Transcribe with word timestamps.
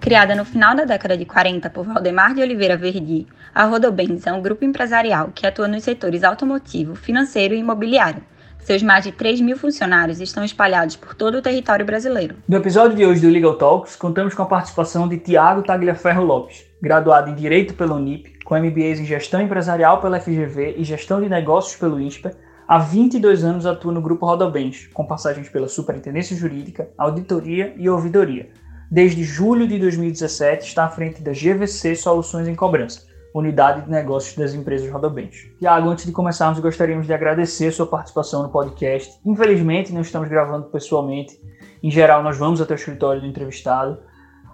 Criada 0.00 0.34
no 0.34 0.44
final 0.44 0.76
da 0.76 0.84
década 0.84 1.16
de 1.16 1.24
40 1.24 1.68
por 1.70 1.84
Valdemar 1.84 2.32
de 2.32 2.40
Oliveira 2.40 2.76
Verdi, 2.76 3.26
a 3.52 3.64
Rodobens 3.64 4.26
é 4.28 4.32
um 4.32 4.40
grupo 4.40 4.64
empresarial 4.64 5.30
que 5.34 5.44
atua 5.44 5.66
nos 5.66 5.82
setores 5.82 6.22
automotivo, 6.22 6.94
financeiro 6.94 7.52
e 7.52 7.58
imobiliário. 7.58 8.22
Seus 8.60 8.80
mais 8.80 9.04
de 9.04 9.12
3 9.12 9.40
mil 9.40 9.58
funcionários 9.58 10.20
estão 10.20 10.44
espalhados 10.44 10.94
por 10.94 11.14
todo 11.14 11.38
o 11.38 11.42
território 11.42 11.84
brasileiro. 11.84 12.36
No 12.48 12.56
episódio 12.56 12.96
de 12.96 13.04
hoje 13.04 13.20
do 13.20 13.28
Legal 13.28 13.56
Talks, 13.56 13.96
contamos 13.96 14.34
com 14.34 14.42
a 14.42 14.46
participação 14.46 15.08
de 15.08 15.18
Tiago 15.18 15.62
Tagliaferro 15.62 16.24
Lopes, 16.24 16.64
graduado 16.80 17.30
em 17.30 17.34
Direito 17.34 17.74
pela 17.74 17.94
Unip, 17.94 18.38
com 18.44 18.56
MBAs 18.56 19.00
em 19.00 19.04
Gestão 19.04 19.42
Empresarial 19.42 20.00
pela 20.00 20.20
FGV 20.20 20.76
e 20.78 20.84
Gestão 20.84 21.20
de 21.20 21.28
Negócios 21.28 21.76
pelo 21.76 22.00
INSPER, 22.00 22.36
há 22.68 22.78
22 22.78 23.42
anos 23.42 23.66
atua 23.66 23.92
no 23.92 24.00
Grupo 24.00 24.26
Rodobens, 24.26 24.88
com 24.94 25.04
passagens 25.04 25.48
pela 25.48 25.66
Superintendência 25.66 26.36
Jurídica, 26.36 26.88
Auditoria 26.96 27.74
e 27.76 27.88
Ouvidoria 27.88 28.48
Desde 28.90 29.22
julho 29.22 29.68
de 29.68 29.78
2017 29.78 30.66
está 30.66 30.86
à 30.86 30.88
frente 30.88 31.20
da 31.20 31.30
GVC 31.30 31.94
Soluções 31.94 32.48
em 32.48 32.54
Cobrança, 32.54 33.02
unidade 33.34 33.82
de 33.82 33.90
negócios 33.90 34.34
das 34.34 34.54
empresas 34.54 34.90
Rodobens. 34.90 35.46
Tiago, 35.58 35.90
antes 35.90 36.06
de 36.06 36.12
começarmos, 36.12 36.58
gostaríamos 36.58 37.06
de 37.06 37.12
agradecer 37.12 37.70
sua 37.70 37.86
participação 37.86 38.42
no 38.42 38.48
podcast. 38.48 39.20
Infelizmente, 39.26 39.92
não 39.92 40.00
estamos 40.00 40.26
gravando 40.30 40.70
pessoalmente. 40.70 41.38
Em 41.82 41.90
geral, 41.90 42.22
nós 42.22 42.38
vamos 42.38 42.62
até 42.62 42.72
o 42.72 42.76
escritório 42.76 43.20
do 43.20 43.26
entrevistado, 43.26 43.98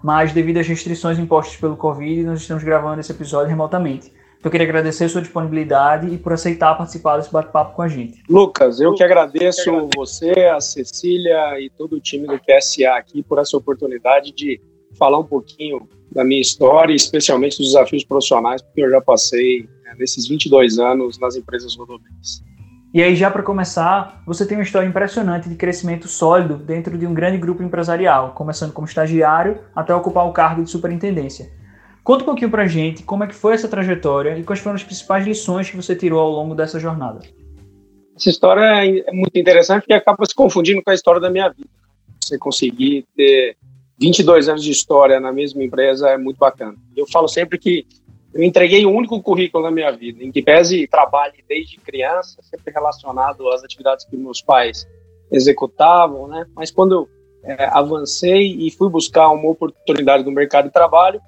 mas 0.03 0.33
devido 0.33 0.57
às 0.57 0.67
restrições 0.67 1.17
impostas 1.17 1.55
pelo 1.55 1.77
Covid, 1.77 2.25
nós 2.25 2.41
estamos 2.41 2.61
gravando 2.61 2.99
esse 2.99 3.13
episódio 3.13 3.47
remotamente. 3.47 4.11
Então, 4.45 4.49
eu 4.49 4.51
queria 4.51 4.67
agradecer 4.67 5.05
a 5.05 5.09
sua 5.09 5.23
disponibilidade 5.23 6.07
e 6.13 6.19
por 6.19 6.31
aceitar 6.31 6.75
participar 6.75 7.17
desse 7.17 7.31
bate-papo 7.31 7.75
com 7.75 7.81
a 7.81 7.87
gente. 7.87 8.21
Lucas, 8.29 8.79
eu 8.79 8.93
que 8.93 9.03
agradeço 9.03 9.89
você, 9.95 10.29
a 10.55 10.61
Cecília 10.61 11.59
e 11.59 11.67
todo 11.75 11.95
o 11.95 11.99
time 11.99 12.27
do 12.27 12.37
QSA 12.37 12.91
aqui 12.95 13.23
por 13.23 13.39
essa 13.39 13.57
oportunidade 13.57 14.31
de 14.31 14.61
falar 14.99 15.17
um 15.17 15.23
pouquinho 15.23 15.89
da 16.11 16.23
minha 16.23 16.39
história, 16.39 16.93
especialmente 16.93 17.57
dos 17.57 17.69
desafios 17.69 18.03
profissionais, 18.03 18.61
porque 18.61 18.83
eu 18.83 18.91
já 18.91 19.01
passei 19.01 19.67
né, 19.83 19.95
nesses 19.97 20.27
22 20.27 20.77
anos 20.77 21.17
nas 21.17 21.35
empresas 21.35 21.75
rodoviárias. 21.75 22.43
E 22.93 23.01
aí, 23.01 23.15
já 23.15 23.31
para 23.31 23.41
começar, 23.41 24.21
você 24.27 24.45
tem 24.45 24.59
uma 24.59 24.63
história 24.63 24.87
impressionante 24.87 25.49
de 25.49 25.55
crescimento 25.55 26.07
sólido 26.07 26.55
dentro 26.55 26.99
de 26.99 27.07
um 27.07 27.15
grande 27.15 27.39
grupo 27.39 27.63
empresarial, 27.63 28.33
começando 28.35 28.73
como 28.73 28.85
estagiário 28.85 29.57
até 29.75 29.93
ocupar 29.95 30.27
o 30.27 30.31
cargo 30.31 30.63
de 30.63 30.69
superintendência. 30.69 31.64
Conta 32.05 32.21
um 32.21 32.27
pouquinho 32.27 32.51
pra 32.51 32.67
gente 32.67 33.01
como 33.01 33.23
é 33.23 33.27
que 33.27 33.33
foi 33.33 33.55
essa 33.55 33.67
trajetória 33.67 34.37
e 34.37 34.43
quais 34.43 34.59
foram 34.59 34.75
as 34.75 34.83
principais 34.83 35.25
lições 35.25 35.71
que 35.71 35.75
você 35.75 35.95
tirou 35.95 36.19
ao 36.19 36.29
longo 36.29 36.53
dessa 36.53 36.79
jornada. 36.79 37.21
Essa 38.15 38.29
história 38.29 38.61
é 38.61 39.11
muito 39.11 39.35
interessante 39.39 39.81
porque 39.81 39.93
acaba 39.93 40.23
se 40.23 40.35
confundindo 40.35 40.83
com 40.83 40.91
a 40.91 40.93
história 40.93 41.19
da 41.19 41.31
minha 41.31 41.49
vida. 41.49 41.67
Você 42.23 42.37
conseguir 42.37 43.07
ter 43.17 43.57
22 43.99 44.47
anos 44.47 44.63
de 44.63 44.69
história 44.69 45.19
na 45.19 45.31
mesma 45.31 45.63
empresa 45.63 46.09
é 46.09 46.17
muito 46.17 46.37
bacana. 46.37 46.75
Eu 46.95 47.07
falo 47.11 47.27
sempre 47.27 47.57
que 47.57 47.87
eu 48.35 48.43
entreguei 48.43 48.85
o 48.85 48.91
único 48.91 49.19
currículo 49.23 49.63
na 49.63 49.71
minha 49.71 49.91
vida, 49.91 50.23
em 50.23 50.31
que 50.31 50.43
pese 50.43 50.85
trabalhe 50.85 51.43
desde 51.49 51.79
criança, 51.79 52.39
sempre 52.43 52.71
relacionado 52.71 53.49
às 53.49 53.63
atividades 53.63 54.05
que 54.05 54.15
meus 54.15 54.43
pais 54.43 54.87
executavam, 55.31 56.27
né? 56.27 56.45
Mas 56.55 56.69
quando 56.69 56.93
eu 56.93 57.09
é, 57.43 57.65
avancei 57.65 58.55
e 58.59 58.69
fui 58.69 58.89
buscar 58.91 59.29
uma 59.29 59.49
oportunidade 59.49 60.23
no 60.23 60.31
mercado 60.31 60.65
de 60.65 60.71
trabalho, 60.71 61.19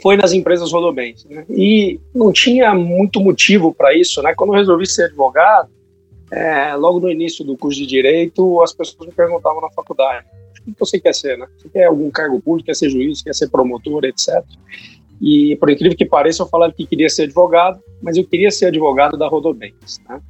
foi 0.00 0.16
nas 0.16 0.32
empresas 0.32 0.72
Rodobens. 0.72 1.24
Né? 1.24 1.44
E 1.48 2.00
não 2.14 2.32
tinha 2.32 2.74
muito 2.74 3.20
motivo 3.20 3.72
para 3.74 3.94
isso. 3.94 4.22
Né? 4.22 4.34
Quando 4.34 4.50
eu 4.50 4.58
resolvi 4.58 4.86
ser 4.86 5.04
advogado, 5.04 5.68
é, 6.30 6.74
logo 6.74 7.00
no 7.00 7.10
início 7.10 7.44
do 7.44 7.56
curso 7.56 7.78
de 7.80 7.86
Direito, 7.86 8.62
as 8.62 8.72
pessoas 8.72 9.08
me 9.08 9.14
perguntavam 9.14 9.60
na 9.60 9.70
faculdade, 9.70 10.26
o 10.60 10.72
que 10.72 10.78
você 10.78 11.00
quer 11.00 11.14
ser? 11.14 11.36
Né? 11.36 11.46
Você 11.58 11.68
quer 11.68 11.84
algum 11.86 12.10
cargo 12.10 12.40
público, 12.40 12.66
quer 12.66 12.76
ser 12.76 12.90
juiz, 12.90 13.22
quer 13.22 13.34
ser 13.34 13.48
promotor, 13.48 14.04
etc. 14.04 14.42
E, 15.20 15.56
por 15.56 15.68
incrível 15.68 15.96
que 15.96 16.04
pareça, 16.04 16.42
eu 16.42 16.46
falava 16.46 16.72
que 16.72 16.86
queria 16.86 17.10
ser 17.10 17.24
advogado, 17.24 17.80
mas 18.00 18.16
eu 18.16 18.24
queria 18.24 18.50
ser 18.50 18.66
advogado 18.66 19.18
da 19.18 19.28
Rodobens. 19.28 19.98
Né? 20.08 20.20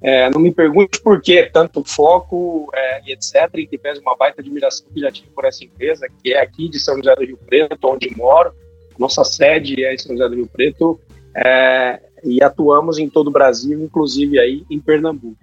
É, 0.00 0.30
não 0.30 0.40
me 0.40 0.52
pergunte 0.52 1.00
por 1.00 1.20
que 1.20 1.44
tanto 1.46 1.82
foco 1.84 2.70
é, 2.72 3.02
e 3.06 3.12
etc. 3.12 3.50
E 3.56 3.66
que 3.66 3.76
pese 3.76 4.00
uma 4.00 4.16
baita 4.16 4.40
admiração 4.40 4.86
que 4.94 5.00
já 5.00 5.10
tive 5.10 5.28
por 5.30 5.44
essa 5.44 5.64
empresa, 5.64 6.06
que 6.22 6.32
é 6.32 6.40
aqui 6.40 6.68
de 6.68 6.78
São 6.78 6.96
José 6.96 7.14
do 7.16 7.24
Rio 7.24 7.38
Preto, 7.38 7.88
onde 7.88 8.16
moro, 8.16 8.52
nossa 8.98 9.24
sede 9.24 9.84
é 9.84 9.94
em 9.94 9.98
São 9.98 10.16
José 10.16 10.28
do 10.28 10.34
Rio 10.34 10.46
Preto 10.46 11.00
é, 11.36 12.00
e 12.24 12.42
atuamos 12.42 12.98
em 12.98 13.08
todo 13.08 13.28
o 13.28 13.32
Brasil, 13.32 13.80
inclusive 13.82 14.38
aí 14.38 14.64
em 14.70 14.80
Pernambuco. 14.80 15.36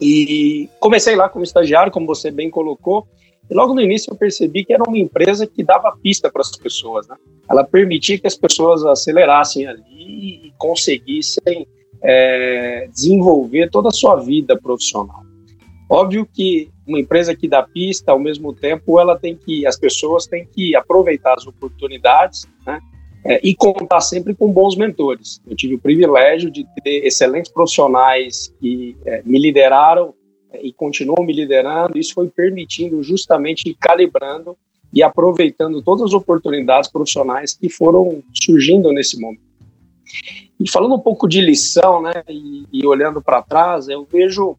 E 0.00 0.68
comecei 0.80 1.14
lá 1.14 1.28
como 1.28 1.44
estagiário, 1.44 1.92
como 1.92 2.06
você 2.06 2.30
bem 2.30 2.50
colocou, 2.50 3.06
e 3.50 3.54
logo 3.54 3.74
no 3.74 3.80
início 3.80 4.12
eu 4.12 4.16
percebi 4.16 4.64
que 4.64 4.72
era 4.72 4.82
uma 4.82 4.98
empresa 4.98 5.46
que 5.46 5.62
dava 5.62 5.96
pista 6.02 6.30
para 6.30 6.40
as 6.40 6.56
pessoas. 6.56 7.06
Né? 7.08 7.16
Ela 7.50 7.64
permitia 7.64 8.18
que 8.18 8.26
as 8.26 8.36
pessoas 8.36 8.84
acelerassem 8.84 9.66
ali 9.66 10.46
e 10.46 10.52
conseguissem 10.56 11.66
é, 12.02 12.88
desenvolver 12.92 13.68
toda 13.68 13.88
a 13.88 13.92
sua 13.92 14.16
vida 14.16 14.58
profissional. 14.58 15.29
Óbvio 15.90 16.24
que 16.24 16.70
uma 16.86 17.00
empresa 17.00 17.34
que 17.34 17.48
dá 17.48 17.64
pista, 17.64 18.12
ao 18.12 18.18
mesmo 18.20 18.54
tempo, 18.54 19.00
ela 19.00 19.18
tem 19.18 19.34
que, 19.34 19.66
as 19.66 19.76
pessoas 19.76 20.24
têm 20.24 20.46
que 20.46 20.76
aproveitar 20.76 21.34
as 21.34 21.48
oportunidades, 21.48 22.46
né? 22.64 22.78
É, 23.24 23.40
e 23.42 23.54
contar 23.54 24.00
sempre 24.00 24.34
com 24.34 24.50
bons 24.50 24.76
mentores. 24.76 25.42
Eu 25.46 25.54
tive 25.54 25.74
o 25.74 25.78
privilégio 25.78 26.50
de 26.50 26.64
ter 26.82 27.04
excelentes 27.04 27.50
profissionais 27.50 28.54
que 28.60 28.96
é, 29.04 29.20
me 29.26 29.38
lideraram 29.38 30.14
é, 30.52 30.64
e 30.64 30.72
continuam 30.72 31.26
me 31.26 31.32
liderando. 31.32 31.98
Isso 31.98 32.14
foi 32.14 32.28
permitindo 32.28 33.02
justamente 33.02 33.76
calibrando 33.78 34.56
e 34.94 35.02
aproveitando 35.02 35.82
todas 35.82 36.04
as 36.04 36.12
oportunidades 36.14 36.88
profissionais 36.88 37.52
que 37.52 37.68
foram 37.68 38.22
surgindo 38.32 38.92
nesse 38.92 39.20
momento. 39.20 39.42
E 40.58 40.70
falando 40.70 40.94
um 40.94 41.00
pouco 41.00 41.28
de 41.28 41.40
lição, 41.40 42.00
né, 42.00 42.22
e, 42.28 42.64
e 42.72 42.86
olhando 42.86 43.20
para 43.20 43.42
trás, 43.42 43.88
eu 43.88 44.06
vejo 44.10 44.56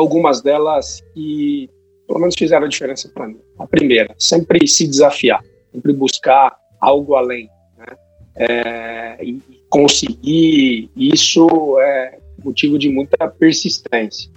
algumas 0.00 0.40
delas 0.40 1.00
que 1.14 1.68
pelo 2.06 2.20
menos 2.20 2.34
fizeram 2.36 2.66
a 2.66 2.68
diferença 2.68 3.08
para 3.08 3.28
mim. 3.28 3.38
A 3.58 3.66
primeira, 3.66 4.12
sempre 4.18 4.66
se 4.66 4.86
desafiar, 4.86 5.40
sempre 5.72 5.92
buscar 5.92 6.56
algo 6.80 7.14
além. 7.14 7.48
Né? 7.78 7.96
É, 8.36 9.24
e 9.24 9.40
conseguir 9.68 10.90
isso 10.96 11.46
é 11.80 12.18
motivo 12.44 12.78
de 12.78 12.88
muita 12.88 13.28
persistência. 13.28 14.30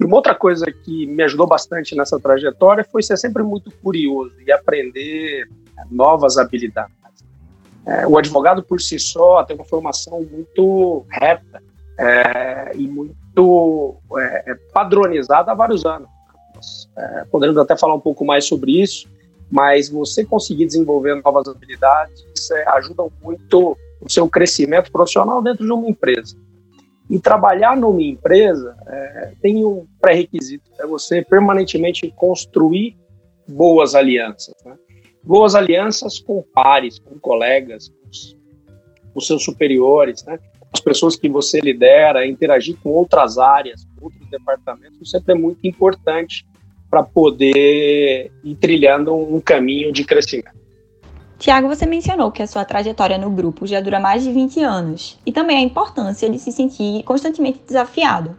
E 0.00 0.04
uma 0.04 0.16
outra 0.16 0.34
coisa 0.34 0.66
que 0.66 1.06
me 1.06 1.22
ajudou 1.24 1.46
bastante 1.46 1.96
nessa 1.96 2.20
trajetória 2.20 2.84
foi 2.84 3.02
ser 3.02 3.16
sempre 3.16 3.42
muito 3.42 3.72
curioso 3.82 4.34
e 4.46 4.52
aprender 4.52 5.48
novas 5.90 6.36
habilidades. 6.36 6.94
É, 7.86 8.06
o 8.06 8.16
advogado 8.16 8.62
por 8.62 8.80
si 8.80 8.98
só 8.98 9.42
tem 9.44 9.56
uma 9.56 9.64
formação 9.64 10.26
muito 10.30 11.04
reta 11.10 11.62
é, 11.98 12.72
e 12.74 12.86
muito 12.86 13.23
muito 13.36 13.96
é, 14.16 14.52
é, 14.52 14.54
padronizada 14.72 15.52
há 15.52 15.54
vários 15.54 15.84
anos. 15.84 16.08
É, 16.96 17.24
poderemos 17.30 17.60
até 17.60 17.76
falar 17.76 17.94
um 17.94 18.00
pouco 18.00 18.24
mais 18.24 18.46
sobre 18.46 18.80
isso, 18.80 19.08
mas 19.50 19.88
você 19.88 20.24
conseguir 20.24 20.66
desenvolver 20.66 21.20
novas 21.22 21.48
habilidades 21.48 22.24
é, 22.52 22.68
ajuda 22.70 23.04
muito 23.22 23.76
o 24.00 24.10
seu 24.10 24.28
crescimento 24.28 24.90
profissional 24.92 25.42
dentro 25.42 25.64
de 25.64 25.72
uma 25.72 25.88
empresa. 25.88 26.36
E 27.10 27.18
trabalhar 27.18 27.76
numa 27.76 28.02
empresa 28.02 28.76
é, 28.86 29.32
tem 29.42 29.64
um 29.64 29.86
pré-requisito, 30.00 30.70
é 30.78 30.86
você 30.86 31.22
permanentemente 31.22 32.10
construir 32.16 32.96
boas 33.46 33.94
alianças. 33.94 34.54
Né? 34.64 34.76
Boas 35.22 35.54
alianças 35.54 36.18
com 36.18 36.42
pares, 36.54 36.98
com 36.98 37.18
colegas, 37.18 37.88
com 37.88 38.08
os, 38.08 38.36
com 39.12 39.20
seus 39.20 39.44
superiores, 39.44 40.24
né? 40.24 40.38
As 40.74 40.80
pessoas 40.80 41.14
que 41.14 41.28
você 41.28 41.60
lidera, 41.60 42.26
interagir 42.26 42.76
com 42.82 42.90
outras 42.90 43.38
áreas, 43.38 43.86
outros 44.00 44.28
departamentos, 44.28 45.08
sempre 45.08 45.32
é 45.32 45.38
muito 45.38 45.64
importante 45.64 46.44
para 46.90 47.02
poder 47.04 48.32
ir 48.42 48.54
trilhando 48.56 49.14
um 49.14 49.40
caminho 49.40 49.92
de 49.92 50.04
crescimento. 50.04 50.64
Tiago, 51.38 51.68
você 51.68 51.86
mencionou 51.86 52.32
que 52.32 52.42
a 52.42 52.46
sua 52.46 52.64
trajetória 52.64 53.18
no 53.18 53.30
grupo 53.30 53.66
já 53.66 53.80
dura 53.80 54.00
mais 54.00 54.24
de 54.24 54.32
20 54.32 54.60
anos 54.60 55.18
e 55.24 55.30
também 55.30 55.58
a 55.58 55.60
importância 55.60 56.28
de 56.28 56.38
se 56.38 56.50
sentir 56.50 57.04
constantemente 57.04 57.60
desafiado. 57.66 58.36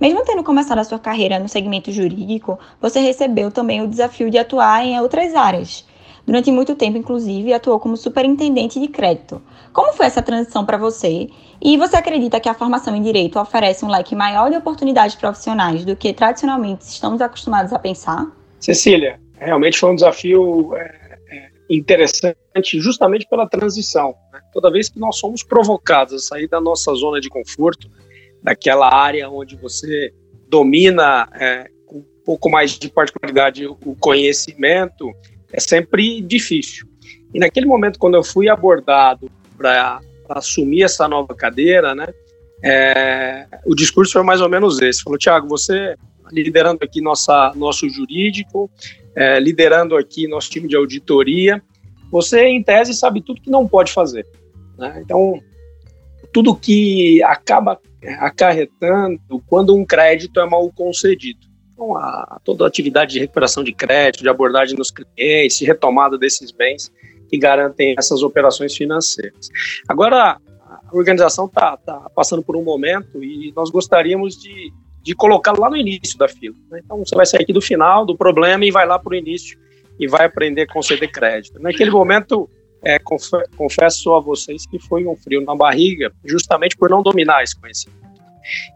Mesmo 0.00 0.24
tendo 0.24 0.42
começado 0.42 0.78
a 0.78 0.84
sua 0.84 0.98
carreira 0.98 1.38
no 1.38 1.48
segmento 1.48 1.92
jurídico, 1.92 2.58
você 2.80 2.98
recebeu 3.00 3.50
também 3.50 3.82
o 3.82 3.88
desafio 3.88 4.28
de 4.28 4.38
atuar 4.38 4.84
em 4.84 4.98
outras 5.00 5.34
áreas, 5.34 5.84
Durante 6.26 6.50
muito 6.50 6.74
tempo, 6.74 6.98
inclusive, 6.98 7.52
atuou 7.52 7.78
como 7.78 7.96
superintendente 7.96 8.80
de 8.80 8.88
crédito. 8.88 9.40
Como 9.76 9.92
foi 9.92 10.06
essa 10.06 10.22
transição 10.22 10.64
para 10.64 10.78
você? 10.78 11.28
E 11.60 11.76
você 11.76 11.96
acredita 11.96 12.40
que 12.40 12.48
a 12.48 12.54
formação 12.54 12.96
em 12.96 13.02
direito 13.02 13.38
oferece 13.38 13.84
um 13.84 13.88
leque 13.88 14.16
maior 14.16 14.48
de 14.48 14.56
oportunidades 14.56 15.14
profissionais 15.14 15.84
do 15.84 15.94
que 15.94 16.14
tradicionalmente 16.14 16.86
estamos 16.86 17.20
acostumados 17.20 17.74
a 17.74 17.78
pensar? 17.78 18.26
Cecília, 18.58 19.20
realmente 19.38 19.78
foi 19.78 19.90
um 19.90 19.94
desafio 19.94 20.74
é, 20.74 21.18
é, 21.28 21.50
interessante, 21.68 22.38
justamente 22.80 23.28
pela 23.28 23.46
transição. 23.46 24.14
Né? 24.32 24.40
Toda 24.50 24.70
vez 24.70 24.88
que 24.88 24.98
nós 24.98 25.18
somos 25.18 25.42
provocados 25.42 26.14
a 26.14 26.18
sair 26.20 26.48
da 26.48 26.58
nossa 26.58 26.94
zona 26.94 27.20
de 27.20 27.28
conforto, 27.28 27.90
daquela 28.42 28.90
área 28.90 29.28
onde 29.28 29.56
você 29.56 30.10
domina 30.48 31.28
é, 31.38 31.66
um 31.92 32.02
pouco 32.24 32.48
mais 32.48 32.78
de 32.78 32.88
particularidade 32.88 33.66
o 33.66 33.94
conhecimento, 34.00 35.12
é 35.52 35.60
sempre 35.60 36.22
difícil. 36.22 36.88
E 37.34 37.38
naquele 37.38 37.66
momento, 37.66 37.98
quando 37.98 38.14
eu 38.14 38.24
fui 38.24 38.48
abordado 38.48 39.30
para 39.56 40.00
assumir 40.28 40.82
essa 40.82 41.08
nova 41.08 41.34
cadeira, 41.34 41.94
né, 41.94 42.06
é, 42.62 43.46
o 43.64 43.74
discurso 43.74 44.12
foi 44.12 44.22
mais 44.22 44.40
ou 44.40 44.48
menos 44.48 44.80
esse. 44.80 45.02
Falou, 45.02 45.18
Tiago, 45.18 45.48
você 45.48 45.96
liderando 46.32 46.82
aqui 46.82 47.00
nossa, 47.00 47.52
nosso 47.54 47.88
jurídico, 47.88 48.70
é, 49.14 49.38
liderando 49.38 49.96
aqui 49.96 50.26
nosso 50.26 50.50
time 50.50 50.68
de 50.68 50.76
auditoria, 50.76 51.62
você, 52.10 52.44
em 52.46 52.62
tese, 52.62 52.94
sabe 52.94 53.20
tudo 53.20 53.40
que 53.40 53.50
não 53.50 53.66
pode 53.66 53.92
fazer. 53.92 54.26
Né? 54.78 55.00
Então, 55.04 55.40
tudo 56.32 56.54
que 56.54 57.22
acaba 57.22 57.80
acarretando 58.18 59.42
quando 59.46 59.74
um 59.74 59.84
crédito 59.84 60.38
é 60.40 60.48
mal 60.48 60.70
concedido. 60.72 61.40
Então, 61.72 61.96
a, 61.96 62.40
toda 62.44 62.64
a 62.64 62.68
atividade 62.68 63.12
de 63.12 63.18
recuperação 63.18 63.62
de 63.62 63.72
crédito, 63.72 64.22
de 64.22 64.28
abordagem 64.28 64.76
nos 64.76 64.90
clientes, 64.90 65.58
de 65.58 65.64
retomada 65.64 66.16
desses 66.16 66.50
bens 66.50 66.90
que 67.28 67.38
garantem 67.38 67.94
essas 67.98 68.22
operações 68.22 68.74
financeiras. 68.74 69.48
Agora, 69.88 70.38
a 70.66 70.96
organização 70.96 71.46
está 71.46 71.76
tá 71.76 72.10
passando 72.14 72.42
por 72.42 72.56
um 72.56 72.62
momento 72.62 73.22
e 73.22 73.52
nós 73.54 73.70
gostaríamos 73.70 74.36
de, 74.36 74.72
de 75.02 75.14
colocar 75.14 75.58
lá 75.58 75.68
no 75.70 75.76
início 75.76 76.18
da 76.18 76.28
fila. 76.28 76.56
Né? 76.70 76.80
Então, 76.84 76.98
você 76.98 77.14
vai 77.14 77.26
sair 77.26 77.42
aqui 77.42 77.52
do 77.52 77.60
final 77.60 78.04
do 78.04 78.16
problema 78.16 78.64
e 78.64 78.70
vai 78.70 78.86
lá 78.86 78.98
para 78.98 79.12
o 79.12 79.14
início 79.14 79.58
e 79.98 80.06
vai 80.06 80.26
aprender 80.26 80.62
a 80.62 80.72
conceder 80.72 81.10
crédito. 81.10 81.60
Naquele 81.60 81.90
momento, 81.90 82.48
é, 82.84 82.98
confesso 83.56 84.14
a 84.14 84.20
vocês 84.20 84.66
que 84.66 84.78
foi 84.78 85.06
um 85.06 85.16
frio 85.16 85.40
na 85.40 85.54
barriga, 85.54 86.12
justamente 86.24 86.76
por 86.76 86.90
não 86.90 87.02
dominar 87.02 87.42
esse 87.42 87.58
conhecimento. 87.58 88.06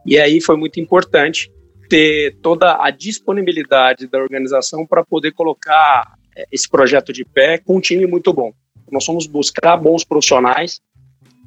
E 0.04 0.18
aí 0.18 0.40
foi 0.40 0.56
muito 0.56 0.80
importante 0.80 1.50
ter 1.88 2.36
toda 2.40 2.78
a 2.80 2.90
disponibilidade 2.90 4.06
da 4.06 4.18
organização 4.18 4.86
para 4.86 5.04
poder 5.04 5.32
colocar 5.32 6.14
esse 6.50 6.68
projeto 6.68 7.12
de 7.12 7.24
pé 7.24 7.58
com 7.58 7.76
um 7.76 7.80
time 7.80 8.06
muito 8.06 8.32
bom. 8.32 8.52
Nós 8.90 9.04
fomos 9.04 9.26
buscar 9.26 9.76
bons 9.76 10.04
profissionais, 10.04 10.80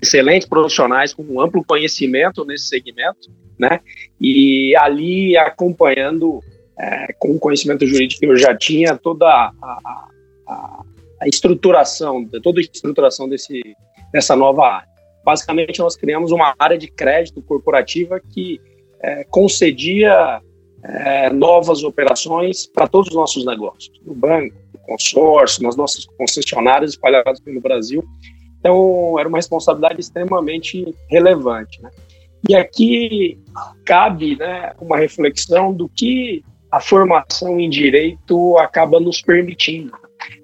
excelentes 0.01 0.47
profissionais 0.47 1.13
com 1.13 1.23
um 1.23 1.41
amplo 1.41 1.63
conhecimento 1.63 2.45
nesse 2.45 2.67
segmento, 2.67 3.29
né? 3.59 3.79
E 4.19 4.75
ali 4.77 5.37
acompanhando 5.37 6.39
é, 6.79 7.13
com 7.19 7.31
o 7.31 7.39
conhecimento 7.39 7.85
jurídico 7.85 8.19
que 8.19 8.25
eu 8.25 8.37
já 8.37 8.55
tinha 8.55 8.97
toda 8.97 9.27
a, 9.27 9.51
a, 9.61 10.83
a, 11.21 11.27
estruturação, 11.27 12.25
toda 12.41 12.59
a 12.59 12.61
estruturação 12.61 13.29
desse, 13.29 13.61
dessa 14.11 14.35
nova 14.35 14.67
área. 14.67 14.93
Basicamente, 15.23 15.79
nós 15.79 15.95
criamos 15.95 16.31
uma 16.31 16.53
área 16.59 16.77
de 16.77 16.87
crédito 16.87 17.41
corporativa 17.41 18.19
que 18.19 18.59
é, 19.01 19.23
concedia 19.25 20.41
é, 20.83 21.29
novas 21.29 21.83
operações 21.83 22.65
para 22.65 22.87
todos 22.87 23.09
os 23.09 23.15
nossos 23.15 23.45
negócios, 23.45 23.91
no 24.05 24.13
banco, 24.13 24.55
consórcio, 24.83 25.63
nas 25.63 25.75
nossas 25.75 26.05
concessionárias 26.05 26.91
espalhadas 26.91 27.39
pelo 27.39 27.59
Brasil. 27.61 28.03
Então, 28.59 29.19
era 29.19 29.27
uma 29.27 29.37
responsabilidade 29.37 29.99
extremamente 29.99 30.95
relevante. 31.09 31.81
Né? 31.81 31.89
E 32.47 32.55
aqui 32.55 33.37
cabe 33.85 34.35
né, 34.37 34.73
uma 34.79 34.97
reflexão 34.97 35.73
do 35.73 35.89
que 35.89 36.43
a 36.71 36.79
formação 36.79 37.59
em 37.59 37.69
direito 37.69 38.57
acaba 38.57 38.99
nos 38.99 39.21
permitindo. 39.21 39.91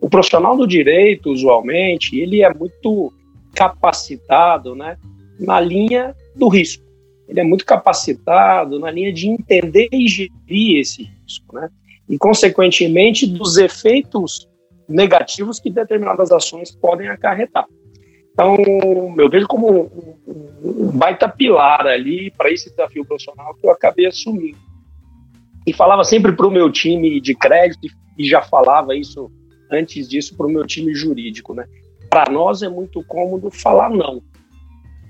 O 0.02 0.10
profissional 0.10 0.56
do 0.56 0.68
direito, 0.68 1.32
usualmente, 1.32 2.20
ele 2.20 2.44
é 2.44 2.54
muito 2.54 3.14
capacitado 3.56 4.76
né, 4.76 4.98
na 5.40 5.60
linha 5.60 6.16
do 6.36 6.48
risco. 6.48 6.84
Ele 7.28 7.40
é 7.40 7.44
muito 7.44 7.66
capacitado 7.66 8.80
na 8.80 8.90
linha 8.90 9.14
de 9.14 9.28
entender 9.28 9.90
e 9.92 10.08
gerir 10.08 10.80
esse 10.80 11.04
risco, 11.04 11.56
né? 11.56 11.70
E, 12.10 12.18
consequentemente, 12.18 13.28
dos 13.28 13.58
efeitos 13.58 14.50
negativos 14.88 15.60
que 15.60 15.70
determinadas 15.70 16.32
ações 16.32 16.72
podem 16.72 17.08
acarretar. 17.08 17.68
Então, 18.34 18.56
eu 19.18 19.30
vejo 19.30 19.48
como 19.48 19.92
um, 20.26 20.92
baita 20.94 21.30
pilar 21.30 21.86
ali 21.86 22.32
para 22.32 22.52
esse 22.52 22.70
desafio 22.70 23.06
profissional 23.06 23.54
que 23.56 23.68
eu 23.68 23.72
acabei 23.72 24.08
assumindo 24.08 24.58
e 25.68 25.74
falava 25.74 26.04
sempre 26.04 26.32
para 26.32 26.48
o 26.48 26.52
meu 26.52 26.72
time 26.72 27.20
de 27.20 27.36
crédito 27.36 27.88
e 28.18 28.28
já 28.28 28.42
falava 28.42 28.96
isso 28.96 29.32
antes 29.72 30.08
disso 30.08 30.36
para 30.36 30.48
o 30.48 30.50
meu 30.50 30.66
time 30.66 30.94
jurídico, 30.96 31.54
né? 31.54 31.66
Para 32.10 32.32
nós 32.32 32.64
é 32.64 32.70
muito 32.70 33.04
cômodo 33.04 33.52
falar 33.52 33.90
não. 33.90 34.24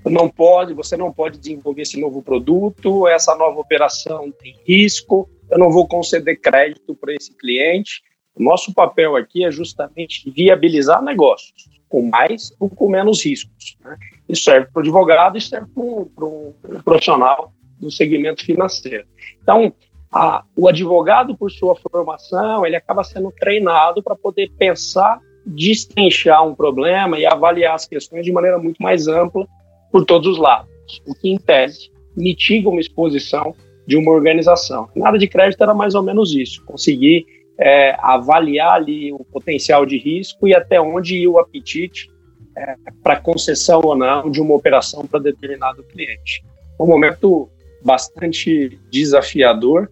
Não 0.04 0.28
pode, 0.28 0.74
você 0.74 0.96
não 0.96 1.12
pode 1.12 1.38
desenvolver 1.38 1.82
esse 1.82 2.00
novo 2.00 2.22
produto, 2.22 3.06
essa 3.06 3.34
nova 3.36 3.60
operação 3.60 4.32
tem 4.32 4.54
risco, 4.66 5.28
eu 5.50 5.58
não 5.58 5.70
vou 5.70 5.86
conceder 5.86 6.40
crédito 6.40 6.94
para 6.94 7.14
esse 7.14 7.34
cliente. 7.36 8.02
Nosso 8.38 8.72
papel 8.72 9.16
aqui 9.16 9.44
é 9.44 9.50
justamente 9.50 10.30
viabilizar 10.30 11.02
negócios, 11.02 11.68
com 11.88 12.02
mais 12.02 12.52
ou 12.58 12.70
com 12.70 12.88
menos 12.88 13.24
riscos. 13.24 13.76
Né? 13.84 13.96
Isso 14.28 14.44
serve 14.44 14.68
para 14.72 14.80
o 14.80 14.82
advogado 14.82 15.36
e 15.36 15.40
serve 15.40 15.66
para 15.74 15.82
um, 15.82 16.54
um 16.68 16.82
profissional 16.82 17.52
do 17.78 17.90
segmento 17.90 18.44
financeiro. 18.44 19.06
Então, 19.42 19.72
a, 20.12 20.44
o 20.56 20.68
advogado, 20.68 21.36
por 21.36 21.50
sua 21.50 21.74
formação, 21.76 22.66
ele 22.66 22.76
acaba 22.76 23.04
sendo 23.04 23.32
treinado 23.32 24.02
para 24.02 24.16
poder 24.16 24.50
pensar, 24.58 25.20
destrinchar 25.46 26.46
um 26.46 26.54
problema 26.54 27.18
e 27.18 27.26
avaliar 27.26 27.74
as 27.74 27.86
questões 27.86 28.24
de 28.24 28.32
maneira 28.32 28.58
muito 28.58 28.82
mais 28.82 29.08
ampla 29.08 29.46
por 29.90 30.04
todos 30.04 30.32
os 30.32 30.38
lados, 30.38 30.70
o 31.06 31.14
que, 31.14 31.30
em 31.30 31.38
tese, 31.38 31.90
mitiga 32.16 32.68
uma 32.68 32.80
exposição 32.80 33.54
de 33.86 33.96
uma 33.96 34.12
organização. 34.12 34.88
Nada 34.94 35.18
de 35.18 35.26
crédito 35.26 35.62
era 35.62 35.74
mais 35.74 35.94
ou 35.94 36.02
menos 36.02 36.34
isso, 36.34 36.64
conseguir 36.64 37.26
é, 37.58 37.94
avaliar 37.98 38.74
ali 38.74 39.12
o 39.12 39.24
potencial 39.24 39.84
de 39.84 39.98
risco 39.98 40.48
e 40.48 40.54
até 40.54 40.80
onde 40.80 41.16
ia 41.16 41.30
o 41.30 41.38
apetite 41.38 42.10
é, 42.56 42.74
para 43.02 43.16
concessão 43.16 43.80
ou 43.84 43.96
não 43.96 44.30
de 44.30 44.40
uma 44.40 44.54
operação 44.54 45.06
para 45.06 45.20
determinado 45.20 45.82
cliente. 45.84 46.42
Um 46.78 46.86
momento 46.86 47.48
bastante 47.82 48.78
desafiador, 48.90 49.88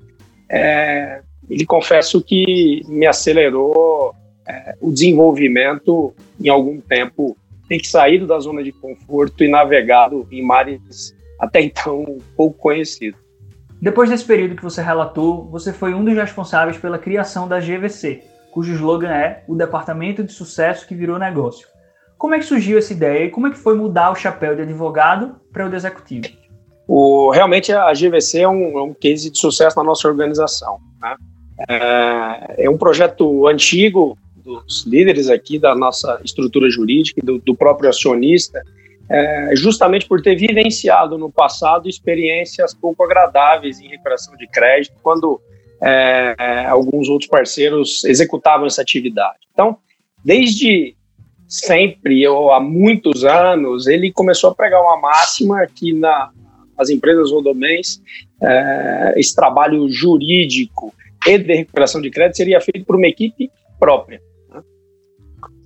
é, 0.50 1.22
e 1.48 1.64
confesso 1.64 2.22
que 2.22 2.82
me 2.86 3.06
acelerou 3.06 4.14
é, 4.46 4.74
o 4.80 4.90
desenvolvimento 4.90 6.14
em 6.40 6.48
algum 6.48 6.80
tempo. 6.80 7.36
Tem 7.68 7.78
que 7.78 7.86
sair 7.86 8.24
da 8.26 8.38
zona 8.40 8.62
de 8.62 8.72
conforto 8.72 9.44
e 9.44 9.48
navegado 9.48 10.26
em 10.30 10.42
mares 10.42 11.14
até 11.38 11.60
então 11.60 12.18
pouco 12.36 12.58
conhecidos. 12.58 13.20
Depois 13.80 14.10
desse 14.10 14.24
período 14.24 14.56
que 14.56 14.62
você 14.62 14.82
relatou, 14.82 15.48
você 15.50 15.72
foi 15.72 15.94
um 15.94 16.04
dos 16.04 16.14
responsáveis 16.14 16.76
pela 16.76 16.98
criação 16.98 17.46
da 17.46 17.60
GVC, 17.60 18.22
cujo 18.50 18.72
slogan 18.74 19.10
é 19.10 19.44
o 19.46 19.54
Departamento 19.54 20.24
de 20.24 20.32
Sucesso 20.32 20.86
que 20.86 20.94
virou 20.94 21.18
negócio. 21.18 21.68
Como 22.16 22.34
é 22.34 22.38
que 22.38 22.44
surgiu 22.44 22.76
essa 22.76 22.92
ideia 22.92 23.26
e 23.26 23.30
como 23.30 23.46
é 23.46 23.50
que 23.50 23.58
foi 23.58 23.76
mudar 23.76 24.10
o 24.10 24.16
chapéu 24.16 24.56
de 24.56 24.62
advogado 24.62 25.36
para 25.52 25.64
o 25.64 25.70
de 25.70 25.76
executivo? 25.76 26.26
O, 26.88 27.30
realmente 27.30 27.72
a 27.72 27.92
GVC 27.92 28.40
é 28.40 28.48
um, 28.48 28.78
é 28.78 28.82
um 28.82 28.94
case 28.94 29.30
de 29.30 29.38
sucesso 29.38 29.76
na 29.76 29.84
nossa 29.84 30.08
organização. 30.08 30.80
Né? 31.00 31.16
É, 31.68 32.64
é, 32.64 32.70
um 32.70 32.76
projeto 32.76 33.46
antigo 33.46 34.18
dos 34.36 34.84
líderes 34.86 35.28
aqui 35.28 35.58
da 35.58 35.76
nossa 35.76 36.20
estrutura 36.24 36.68
jurídica, 36.68 37.20
do, 37.22 37.38
do 37.38 37.54
próprio 37.54 37.88
acionista, 37.88 38.60
é, 39.08 39.56
justamente 39.56 40.06
por 40.06 40.20
ter 40.20 40.36
vivenciado 40.36 41.16
no 41.16 41.30
passado 41.30 41.88
experiências 41.88 42.74
pouco 42.74 43.02
agradáveis 43.02 43.80
em 43.80 43.88
recuperação 43.88 44.36
de 44.36 44.46
crédito, 44.46 44.94
quando 45.02 45.40
é, 45.80 46.34
é 46.38 46.66
alguns 46.66 47.08
outros 47.08 47.28
parceiros 47.28 48.04
executavam 48.04 48.66
essa 48.66 48.82
atividade. 48.82 49.38
Então, 49.52 49.78
desde 50.24 50.94
sempre, 51.46 52.26
ou 52.28 52.52
há 52.52 52.60
muitos 52.60 53.24
anos, 53.24 53.86
ele 53.86 54.12
começou 54.12 54.50
a 54.50 54.54
pregar 54.54 54.82
uma 54.82 55.00
máxima 55.00 55.66
que 55.66 55.94
na, 55.94 56.30
as 56.76 56.90
empresas 56.90 57.30
rodomens, 57.30 58.02
é, 58.42 59.14
esse 59.16 59.34
trabalho 59.34 59.88
jurídico 59.88 60.94
e 61.26 61.38
de 61.38 61.54
recuperação 61.54 62.00
de 62.00 62.10
crédito 62.10 62.36
seria 62.36 62.60
feito 62.60 62.84
por 62.84 62.96
uma 62.96 63.06
equipe 63.06 63.50
própria? 63.78 64.20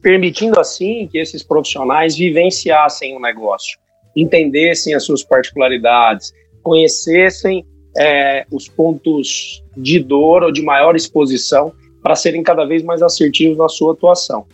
Permitindo 0.02 0.58
assim 0.58 1.08
que 1.10 1.18
esses 1.18 1.42
profissionais 1.42 2.16
vivenciassem 2.16 3.16
o 3.16 3.20
negócio, 3.20 3.78
entendessem 4.16 4.94
as 4.94 5.04
suas 5.04 5.22
particularidades, 5.22 6.32
conhecessem 6.62 7.64
é, 7.96 8.44
os 8.50 8.68
pontos 8.68 9.62
de 9.76 10.00
dor 10.00 10.42
ou 10.42 10.52
de 10.52 10.62
maior 10.62 10.96
exposição 10.96 11.72
para 12.02 12.16
serem 12.16 12.42
cada 12.42 12.64
vez 12.64 12.82
mais 12.82 13.00
assertivos 13.00 13.56
na 13.56 13.68
sua 13.68 13.92
atuação. 13.92 14.44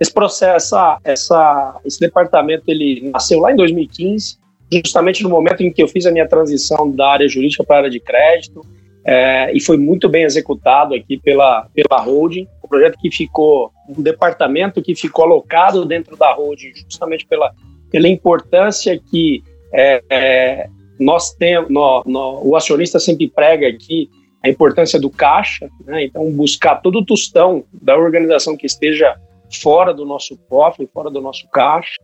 Esse 0.00 0.12
processo, 0.12 0.76
essa, 0.76 0.98
essa, 1.04 1.80
esse 1.84 2.00
departamento, 2.00 2.64
ele 2.68 3.10
nasceu 3.12 3.40
lá 3.40 3.52
em 3.52 3.56
2015, 3.56 4.38
justamente 4.84 5.22
no 5.22 5.28
momento 5.28 5.62
em 5.62 5.72
que 5.72 5.82
eu 5.82 5.88
fiz 5.88 6.06
a 6.06 6.10
minha 6.10 6.28
transição 6.28 6.90
da 6.90 7.08
área 7.08 7.28
jurídica 7.28 7.64
para 7.64 7.76
a 7.76 7.78
área 7.80 7.90
de 7.90 8.00
crédito, 8.00 8.60
é, 9.04 9.52
e 9.54 9.60
foi 9.60 9.76
muito 9.76 10.08
bem 10.08 10.24
executado 10.24 10.94
aqui 10.94 11.18
pela, 11.18 11.68
pela 11.74 12.00
holding, 12.00 12.46
projeto 12.74 12.98
que 12.98 13.10
ficou, 13.10 13.70
um 13.88 14.02
departamento 14.02 14.82
que 14.82 14.96
ficou 14.96 15.24
alocado 15.24 15.84
dentro 15.84 16.16
da 16.16 16.32
holding, 16.32 16.72
justamente 16.74 17.24
pela, 17.24 17.54
pela 17.90 18.08
importância 18.08 18.98
que 18.98 19.44
é, 19.72 20.02
é, 20.10 20.66
nós 20.98 21.32
temos, 21.34 21.70
no, 21.70 22.02
no, 22.04 22.40
o 22.44 22.56
acionista 22.56 22.98
sempre 22.98 23.28
prega 23.28 23.68
aqui, 23.68 24.10
a 24.42 24.48
importância 24.48 25.00
do 25.00 25.08
caixa, 25.08 25.70
né? 25.86 26.04
então 26.04 26.30
buscar 26.32 26.76
todo 26.76 26.98
o 26.98 27.04
tostão 27.04 27.64
da 27.72 27.96
organização 27.96 28.56
que 28.56 28.66
esteja 28.66 29.16
fora 29.62 29.94
do 29.94 30.04
nosso 30.04 30.36
cofre, 30.48 30.88
fora 30.92 31.10
do 31.10 31.20
nosso 31.20 31.48
caixa. 31.50 31.94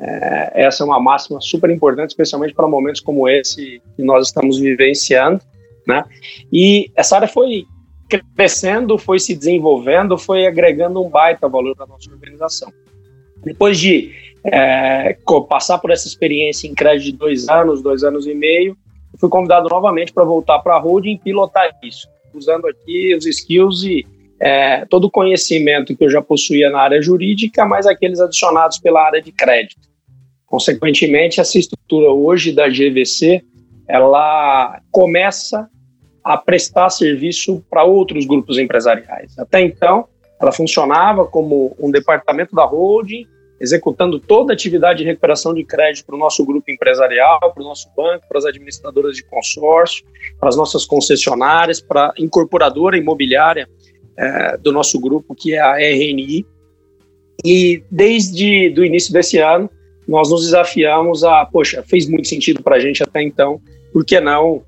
É, 0.00 0.64
essa 0.64 0.82
é 0.82 0.86
uma 0.86 1.00
máxima 1.00 1.40
super 1.40 1.70
importante, 1.70 2.10
especialmente 2.10 2.54
para 2.54 2.66
momentos 2.66 3.00
como 3.00 3.28
esse 3.28 3.80
que 3.94 4.02
nós 4.02 4.28
estamos 4.28 4.58
vivenciando. 4.58 5.40
Né? 5.86 6.02
E 6.50 6.90
essa 6.96 7.16
área 7.16 7.28
foi 7.28 7.66
crescendo, 8.08 8.98
foi 8.98 9.18
se 9.18 9.34
desenvolvendo, 9.34 10.16
foi 10.16 10.46
agregando 10.46 11.02
um 11.02 11.08
baita 11.08 11.48
valor 11.48 11.74
para 11.76 11.86
nossa 11.86 12.10
organização. 12.10 12.72
Depois 13.44 13.78
de 13.78 14.12
é, 14.44 15.16
passar 15.48 15.78
por 15.78 15.90
essa 15.90 16.06
experiência 16.06 16.68
em 16.68 16.74
crédito 16.74 17.12
de 17.12 17.12
dois 17.12 17.48
anos, 17.48 17.82
dois 17.82 18.04
anos 18.04 18.26
e 18.26 18.34
meio, 18.34 18.76
fui 19.18 19.28
convidado 19.28 19.68
novamente 19.68 20.12
para 20.12 20.24
voltar 20.24 20.58
para 20.60 20.74
a 20.74 20.78
holding 20.78 21.14
e 21.14 21.18
pilotar 21.18 21.70
isso, 21.82 22.08
usando 22.34 22.66
aqui 22.66 23.14
os 23.14 23.26
skills 23.26 23.82
e 23.82 24.06
é, 24.38 24.84
todo 24.86 25.04
o 25.04 25.10
conhecimento 25.10 25.96
que 25.96 26.04
eu 26.04 26.10
já 26.10 26.20
possuía 26.20 26.70
na 26.70 26.80
área 26.80 27.00
jurídica, 27.00 27.64
mas 27.64 27.86
aqueles 27.86 28.20
adicionados 28.20 28.78
pela 28.78 29.04
área 29.04 29.22
de 29.22 29.32
crédito. 29.32 29.88
Consequentemente, 30.46 31.40
essa 31.40 31.58
estrutura 31.58 32.10
hoje 32.10 32.52
da 32.52 32.68
GVC, 32.68 33.42
ela 33.88 34.80
começa 34.90 35.68
a 36.26 36.36
prestar 36.36 36.90
serviço 36.90 37.64
para 37.70 37.84
outros 37.84 38.26
grupos 38.26 38.58
empresariais. 38.58 39.38
Até 39.38 39.60
então, 39.60 40.08
ela 40.40 40.50
funcionava 40.50 41.24
como 41.24 41.76
um 41.78 41.88
departamento 41.88 42.52
da 42.52 42.64
holding 42.64 43.24
executando 43.60 44.18
toda 44.18 44.52
a 44.52 44.54
atividade 44.54 44.98
de 44.98 45.04
recuperação 45.04 45.54
de 45.54 45.62
crédito 45.62 46.04
para 46.04 46.16
o 46.16 46.18
nosso 46.18 46.44
grupo 46.44 46.68
empresarial, 46.68 47.38
para 47.38 47.62
o 47.62 47.64
nosso 47.64 47.88
banco, 47.96 48.26
para 48.28 48.38
as 48.38 48.44
administradoras 48.44 49.16
de 49.16 49.24
consórcio, 49.24 50.04
para 50.38 50.48
as 50.48 50.56
nossas 50.56 50.84
concessionárias, 50.84 51.80
para 51.80 52.08
a 52.08 52.12
incorporadora 52.18 52.98
imobiliária 52.98 53.68
é, 54.18 54.56
do 54.58 54.72
nosso 54.72 55.00
grupo, 55.00 55.32
que 55.32 55.54
é 55.54 55.60
a 55.60 55.76
RNI. 55.76 56.44
E 57.44 57.82
desde 57.88 58.74
o 58.76 58.84
início 58.84 59.12
desse 59.12 59.38
ano, 59.38 59.70
nós 60.08 60.28
nos 60.28 60.42
desafiamos 60.42 61.22
a, 61.22 61.46
poxa, 61.46 61.84
fez 61.86 62.08
muito 62.08 62.26
sentido 62.26 62.62
para 62.64 62.76
a 62.76 62.80
gente 62.80 63.02
até 63.02 63.22
então, 63.22 63.60
por 63.92 64.04
que 64.04 64.20
não 64.20 64.64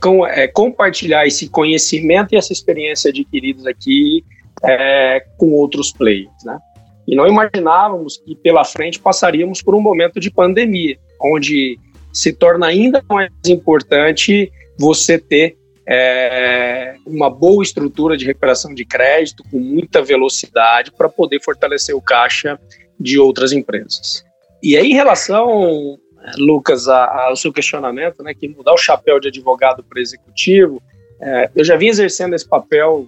com, 0.00 0.26
é, 0.26 0.46
compartilhar 0.48 1.26
esse 1.26 1.48
conhecimento 1.48 2.34
e 2.34 2.36
essa 2.36 2.52
experiência 2.52 3.10
adquiridos 3.10 3.66
aqui 3.66 4.24
é, 4.64 5.24
com 5.36 5.52
outros 5.52 5.92
players, 5.92 6.44
né? 6.44 6.58
E 7.06 7.16
não 7.16 7.26
imaginávamos 7.26 8.18
que 8.18 8.36
pela 8.36 8.64
frente 8.64 9.00
passaríamos 9.00 9.62
por 9.62 9.74
um 9.74 9.80
momento 9.80 10.20
de 10.20 10.30
pandemia, 10.30 10.98
onde 11.20 11.78
se 12.12 12.32
torna 12.32 12.66
ainda 12.66 13.02
mais 13.08 13.30
importante 13.46 14.52
você 14.78 15.18
ter 15.18 15.56
é, 15.88 16.96
uma 17.06 17.30
boa 17.30 17.62
estrutura 17.62 18.14
de 18.14 18.26
recuperação 18.26 18.74
de 18.74 18.84
crédito 18.84 19.42
com 19.50 19.58
muita 19.58 20.02
velocidade 20.02 20.92
para 20.92 21.08
poder 21.08 21.42
fortalecer 21.42 21.96
o 21.96 22.02
caixa 22.02 22.60
de 23.00 23.18
outras 23.18 23.52
empresas. 23.52 24.22
E 24.62 24.76
aí, 24.76 24.90
em 24.90 24.94
relação, 24.94 25.98
Lucas, 26.36 26.88
ao 26.88 27.36
seu 27.36 27.52
questionamento, 27.52 28.22
né, 28.22 28.34
que 28.34 28.48
mudar 28.48 28.74
o 28.74 28.78
chapéu 28.78 29.20
de 29.20 29.28
advogado 29.28 29.84
para 29.84 30.00
executivo, 30.00 30.82
é, 31.20 31.50
eu 31.54 31.64
já 31.64 31.76
vim 31.76 31.88
exercendo 31.88 32.34
esse 32.34 32.48
papel 32.48 33.06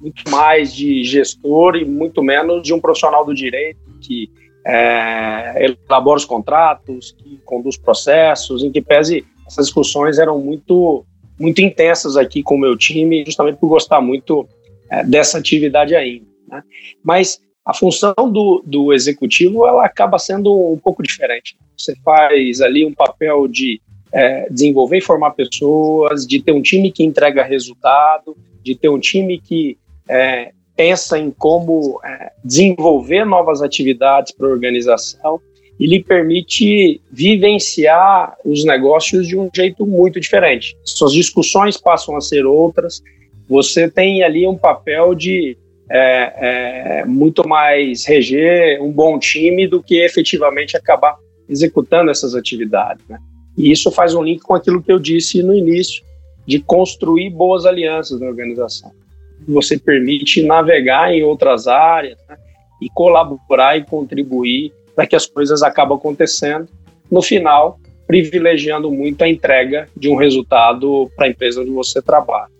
muito 0.00 0.28
mais 0.30 0.74
de 0.74 1.04
gestor 1.04 1.76
e 1.76 1.84
muito 1.84 2.22
menos 2.22 2.62
de 2.62 2.74
um 2.74 2.80
profissional 2.80 3.24
do 3.24 3.34
direito 3.34 3.80
que 4.00 4.30
é, 4.66 5.74
elabora 5.88 6.16
os 6.16 6.24
contratos, 6.24 7.12
que 7.12 7.40
conduz 7.44 7.76
processos, 7.76 8.64
em 8.64 8.70
que 8.70 8.80
pese 8.80 9.24
essas 9.46 9.66
discussões 9.66 10.18
eram 10.18 10.38
muito 10.38 11.04
muito 11.38 11.60
intensas 11.60 12.16
aqui 12.16 12.42
com 12.42 12.54
o 12.54 12.58
meu 12.58 12.76
time, 12.76 13.24
justamente 13.24 13.58
por 13.58 13.68
gostar 13.68 14.00
muito 14.00 14.46
é, 14.90 15.02
dessa 15.02 15.38
atividade 15.38 15.94
ainda. 15.94 16.26
Né? 16.46 16.62
Mas 17.02 17.40
a 17.64 17.72
função 17.72 18.14
do, 18.18 18.62
do 18.66 18.92
executivo 18.92 19.66
ela 19.66 19.84
acaba 19.84 20.18
sendo 20.18 20.72
um 20.72 20.78
pouco 20.78 21.02
diferente. 21.02 21.56
Você 21.76 21.94
faz 22.04 22.60
ali 22.60 22.84
um 22.84 22.92
papel 22.92 23.46
de 23.46 23.80
é, 24.12 24.48
desenvolver 24.50 24.98
e 24.98 25.02
formar 25.02 25.30
pessoas, 25.30 26.26
de 26.26 26.42
ter 26.42 26.52
um 26.52 26.60
time 26.60 26.90
que 26.90 27.04
entrega 27.04 27.42
resultado, 27.44 28.36
de 28.62 28.74
ter 28.74 28.88
um 28.88 28.98
time 28.98 29.40
que 29.40 29.78
é, 30.08 30.52
pensa 30.76 31.18
em 31.18 31.30
como 31.30 32.00
é, 32.04 32.32
desenvolver 32.44 33.24
novas 33.24 33.62
atividades 33.62 34.32
para 34.32 34.48
a 34.48 34.50
organização 34.50 35.40
e 35.78 35.86
lhe 35.86 36.02
permite 36.02 37.00
vivenciar 37.10 38.36
os 38.44 38.64
negócios 38.64 39.26
de 39.26 39.38
um 39.38 39.48
jeito 39.54 39.86
muito 39.86 40.20
diferente. 40.20 40.76
Suas 40.84 41.12
discussões 41.12 41.76
passam 41.76 42.16
a 42.16 42.20
ser 42.20 42.44
outras. 42.44 43.02
Você 43.48 43.88
tem 43.88 44.22
ali 44.22 44.46
um 44.46 44.56
papel 44.56 45.14
de 45.14 45.56
é, 45.92 47.00
é, 47.00 47.04
muito 47.04 47.46
mais 47.46 48.04
reger 48.04 48.82
um 48.82 48.90
bom 48.90 49.18
time 49.18 49.66
do 49.66 49.82
que 49.82 50.00
efetivamente 50.00 50.76
acabar 50.76 51.16
executando 51.48 52.10
essas 52.10 52.34
atividades. 52.34 53.04
Né? 53.08 53.18
E 53.56 53.70
isso 53.70 53.90
faz 53.90 54.14
um 54.14 54.22
link 54.22 54.40
com 54.40 54.54
aquilo 54.54 54.82
que 54.82 54.90
eu 54.90 54.98
disse 54.98 55.42
no 55.42 55.54
início, 55.54 56.02
de 56.46 56.58
construir 56.58 57.30
boas 57.30 57.66
alianças 57.66 58.18
na 58.20 58.26
organização 58.26 58.90
você 59.46 59.78
permite 59.78 60.42
navegar 60.42 61.12
em 61.12 61.22
outras 61.22 61.66
áreas 61.66 62.18
né, 62.28 62.36
e 62.80 62.88
colaborar 62.90 63.76
e 63.76 63.84
contribuir 63.84 64.72
para 64.94 65.06
que 65.06 65.16
as 65.16 65.26
coisas 65.26 65.62
acabem 65.62 65.96
acontecendo. 65.96 66.68
No 67.10 67.22
final, 67.22 67.78
privilegiando 68.06 68.90
muito 68.90 69.22
a 69.22 69.28
entrega 69.28 69.88
de 69.96 70.08
um 70.08 70.16
resultado 70.16 71.10
para 71.16 71.26
a 71.26 71.30
empresa 71.30 71.60
onde 71.60 71.70
você 71.70 72.00
trabalha. 72.00 72.50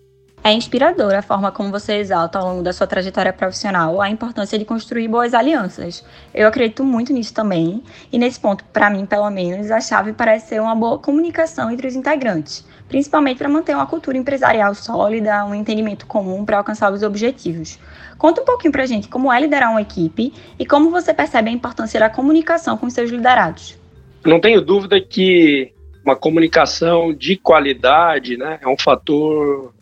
É 0.45 0.51
inspiradora 0.51 1.19
a 1.19 1.21
forma 1.21 1.53
como 1.53 1.71
você 1.71 1.93
exalta 1.93 2.37
ao 2.37 2.49
longo 2.49 2.63
da 2.63 2.73
sua 2.73 2.85
trajetória 2.85 3.31
profissional 3.31 4.01
a 4.01 4.09
importância 4.09 4.59
de 4.59 4.65
construir 4.65 5.07
boas 5.07 5.33
alianças. 5.33 6.03
Eu 6.33 6.49
acredito 6.49 6.83
muito 6.83 7.13
nisso 7.13 7.33
também, 7.33 7.81
e 8.11 8.19
nesse 8.19 8.41
ponto, 8.41 8.61
para 8.65 8.89
mim, 8.89 9.05
pelo 9.05 9.29
menos, 9.29 9.71
a 9.71 9.79
chave 9.79 10.11
parece 10.11 10.49
ser 10.49 10.61
uma 10.61 10.75
boa 10.75 10.99
comunicação 10.99 11.71
entre 11.71 11.87
os 11.87 11.95
integrantes 11.95 12.65
principalmente 12.93 13.39
para 13.39 13.49
manter 13.49 13.73
uma 13.73 13.87
cultura 13.87 14.17
empresarial 14.17 14.75
sólida, 14.75 15.43
um 15.45 15.55
entendimento 15.55 16.05
comum 16.05 16.45
para 16.45 16.57
alcançar 16.59 16.93
os 16.93 17.01
objetivos. 17.01 17.79
Conta 18.19 18.41
um 18.41 18.45
pouquinho 18.45 18.71
para 18.71 18.83
a 18.83 18.85
gente 18.85 19.07
como 19.07 19.33
é 19.33 19.39
liderar 19.39 19.71
uma 19.71 19.81
equipe 19.81 20.31
e 20.59 20.65
como 20.65 20.91
você 20.91 21.11
percebe 21.11 21.49
a 21.49 21.51
importância 21.51 21.99
da 21.99 22.07
comunicação 22.07 22.77
com 22.77 22.87
seus 22.91 23.09
liderados. 23.09 23.75
Não 24.23 24.39
tenho 24.39 24.61
dúvida 24.61 25.01
que 25.01 25.73
uma 26.05 26.15
comunicação 26.15 27.11
de 27.13 27.35
qualidade 27.35 28.37
né, 28.37 28.59
é 28.61 28.67
um 28.67 28.77
fator 28.77 29.73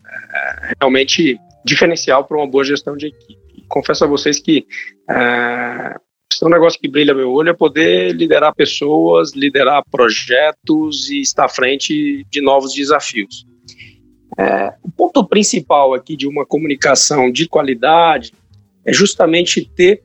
realmente 0.80 1.40
diferencial 1.64 2.26
para 2.26 2.38
uma 2.38 2.48
boa 2.48 2.64
gestão 2.64 2.96
de 2.96 3.08
equipe. 3.08 3.66
Confesso 3.68 4.04
a 4.04 4.08
vocês 4.08 4.40
que 4.40 4.66
é, 5.10 5.96
é 6.42 6.46
um 6.46 6.50
negócio 6.50 6.80
que 6.80 6.88
brilha 6.88 7.14
meu 7.14 7.32
olho 7.32 7.50
é 7.50 7.54
poder 7.54 8.14
liderar 8.14 8.54
pessoas, 8.56 9.32
liderar 9.34 9.84
projetos 9.90 11.10
e 11.10 11.22
estar 11.22 11.46
à 11.46 11.50
frente 11.50 12.26
de 12.30 12.42
novos 12.42 12.74
desafios. 12.74 13.46
É, 14.38 14.74
o 14.82 14.92
ponto 14.92 15.24
principal 15.28 15.94
aqui 15.94 16.16
de 16.16 16.28
uma 16.28 16.46
comunicação 16.46 17.32
de 17.32 17.48
qualidade 17.48 18.34
é 18.86 18.92
justamente 18.92 19.70
ter 19.76 20.02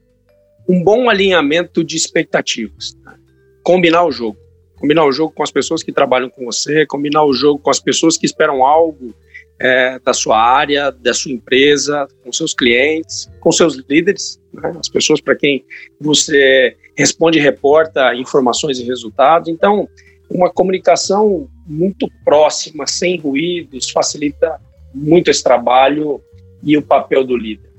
um 0.68 0.82
bom 0.82 1.08
alinhamento 1.08 1.82
de 1.84 1.96
expectativas. 1.96 2.96
Né? 3.04 3.14
Combinar 3.62 4.04
o 4.04 4.12
jogo. 4.12 4.36
Combinar 4.76 5.06
o 5.06 5.12
jogo 5.12 5.32
com 5.32 5.42
as 5.42 5.50
pessoas 5.50 5.82
que 5.82 5.92
trabalham 5.92 6.28
com 6.28 6.44
você, 6.44 6.84
combinar 6.84 7.24
o 7.24 7.32
jogo 7.32 7.58
com 7.58 7.70
as 7.70 7.80
pessoas 7.80 8.18
que 8.18 8.26
esperam 8.26 8.64
algo 8.64 9.14
é, 9.58 9.98
da 9.98 10.12
sua 10.12 10.38
área, 10.38 10.90
da 10.90 11.14
sua 11.14 11.32
empresa, 11.32 12.06
com 12.22 12.32
seus 12.32 12.52
clientes, 12.52 13.30
com 13.40 13.50
seus 13.50 13.76
líderes, 13.88 14.40
né, 14.52 14.72
as 14.78 14.88
pessoas 14.88 15.20
para 15.20 15.34
quem 15.34 15.64
você 16.00 16.76
responde 16.96 17.38
e 17.38 17.42
reporta 17.42 18.14
informações 18.14 18.78
e 18.78 18.84
resultados. 18.84 19.48
Então, 19.48 19.88
uma 20.30 20.50
comunicação 20.50 21.48
muito 21.66 22.08
próxima, 22.24 22.86
sem 22.86 23.18
ruídos, 23.18 23.90
facilita 23.90 24.60
muito 24.94 25.30
esse 25.30 25.42
trabalho 25.42 26.20
e 26.62 26.76
o 26.76 26.82
papel 26.82 27.24
do 27.24 27.36
líder. 27.36 27.70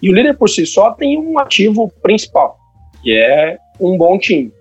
E 0.00 0.10
o 0.10 0.14
líder 0.14 0.36
por 0.36 0.48
si 0.48 0.66
só 0.66 0.92
tem 0.92 1.18
um 1.18 1.38
ativo 1.38 1.92
principal, 2.02 2.58
que 3.02 3.12
é 3.12 3.58
um 3.80 3.96
bom 3.96 4.18
time. 4.18 4.52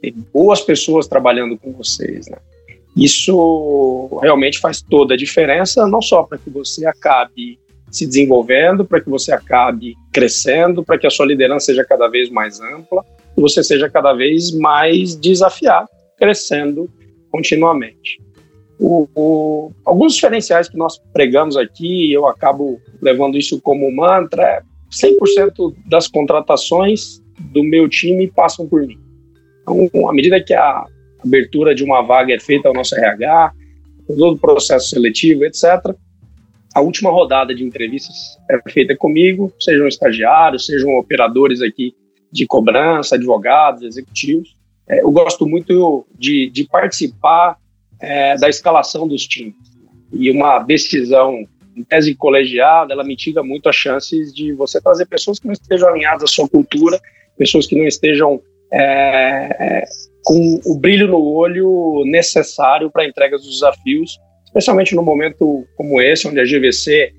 Tem 0.00 0.12
boas 0.32 0.60
pessoas 0.60 1.08
trabalhando 1.08 1.56
com 1.56 1.72
vocês, 1.72 2.28
né? 2.28 2.38
Isso 2.96 4.18
realmente 4.22 4.58
faz 4.58 4.80
toda 4.80 5.14
a 5.14 5.16
diferença, 5.16 5.86
não 5.86 6.00
só 6.00 6.22
para 6.22 6.38
que 6.38 6.48
você 6.48 6.86
acabe 6.86 7.58
se 7.90 8.06
desenvolvendo, 8.06 8.84
para 8.84 9.00
que 9.00 9.10
você 9.10 9.32
acabe 9.32 9.94
crescendo, 10.12 10.82
para 10.82 10.98
que 10.98 11.06
a 11.06 11.10
sua 11.10 11.26
liderança 11.26 11.66
seja 11.66 11.84
cada 11.84 12.08
vez 12.08 12.30
mais 12.30 12.58
ampla, 12.60 13.04
você 13.36 13.62
seja 13.62 13.88
cada 13.90 14.14
vez 14.14 14.50
mais 14.50 15.14
desafiado, 15.14 15.88
crescendo 16.18 16.90
continuamente. 17.30 18.18
O, 18.78 19.08
o, 19.14 19.72
alguns 19.84 20.14
diferenciais 20.14 20.68
que 20.68 20.76
nós 20.76 20.98
pregamos 21.12 21.56
aqui, 21.56 22.12
eu 22.12 22.26
acabo 22.26 22.80
levando 23.00 23.36
isso 23.36 23.60
como 23.60 23.94
mantra, 23.94 24.42
é 24.42 24.62
100% 24.90 25.74
das 25.86 26.08
contratações 26.08 27.22
do 27.52 27.62
meu 27.62 27.88
time 27.88 28.30
passam 28.30 28.66
por 28.66 28.86
mim. 28.86 28.98
Então, 29.62 30.08
à 30.08 30.12
medida 30.12 30.42
que 30.42 30.54
a 30.54 30.86
abertura 31.26 31.74
de 31.74 31.84
uma 31.84 32.02
vaga 32.02 32.34
é 32.34 32.38
feita 32.38 32.68
ao 32.68 32.74
nosso 32.74 32.94
RH, 32.94 33.52
todo 34.06 34.34
o 34.34 34.38
processo 34.38 34.90
seletivo, 34.90 35.44
etc. 35.44 35.94
a 36.74 36.80
última 36.80 37.10
rodada 37.10 37.54
de 37.54 37.64
entrevistas 37.64 38.14
é 38.50 38.70
feita 38.70 38.96
comigo, 38.96 39.52
sejam 39.58 39.88
estagiários, 39.88 40.66
sejam 40.66 40.96
operadores 40.96 41.60
aqui 41.60 41.94
de 42.30 42.46
cobrança, 42.46 43.16
advogados, 43.16 43.82
executivos. 43.82 44.56
É, 44.88 45.02
eu 45.02 45.10
gosto 45.10 45.46
muito 45.46 46.06
de, 46.16 46.50
de 46.50 46.64
participar 46.64 47.56
é, 48.00 48.36
da 48.36 48.48
escalação 48.48 49.08
dos 49.08 49.26
times. 49.26 49.56
E 50.12 50.30
uma 50.30 50.60
decisão 50.60 51.46
em 51.76 51.82
tese 51.82 52.14
colegiada, 52.14 52.92
ela 52.92 53.04
mitiga 53.04 53.42
muito 53.42 53.68
as 53.68 53.76
chances 53.76 54.32
de 54.32 54.52
você 54.52 54.80
trazer 54.80 55.06
pessoas 55.06 55.38
que 55.38 55.46
não 55.46 55.52
estejam 55.52 55.88
alinhadas 55.88 56.22
à 56.22 56.26
sua 56.26 56.48
cultura, 56.48 56.98
pessoas 57.36 57.66
que 57.66 57.76
não 57.76 57.86
estejam 57.86 58.40
é, 58.72 59.82
é 59.82 59.84
com 60.26 60.60
o 60.66 60.76
brilho 60.76 61.06
no 61.06 61.22
olho 61.22 62.02
necessário 62.04 62.90
para 62.90 63.04
a 63.04 63.06
entrega 63.06 63.36
dos 63.36 63.48
desafios, 63.48 64.18
especialmente 64.44 64.92
no 64.92 65.00
momento 65.00 65.64
como 65.76 66.02
esse, 66.02 66.26
onde 66.26 66.40
a 66.40 66.44
GVC 66.44 67.12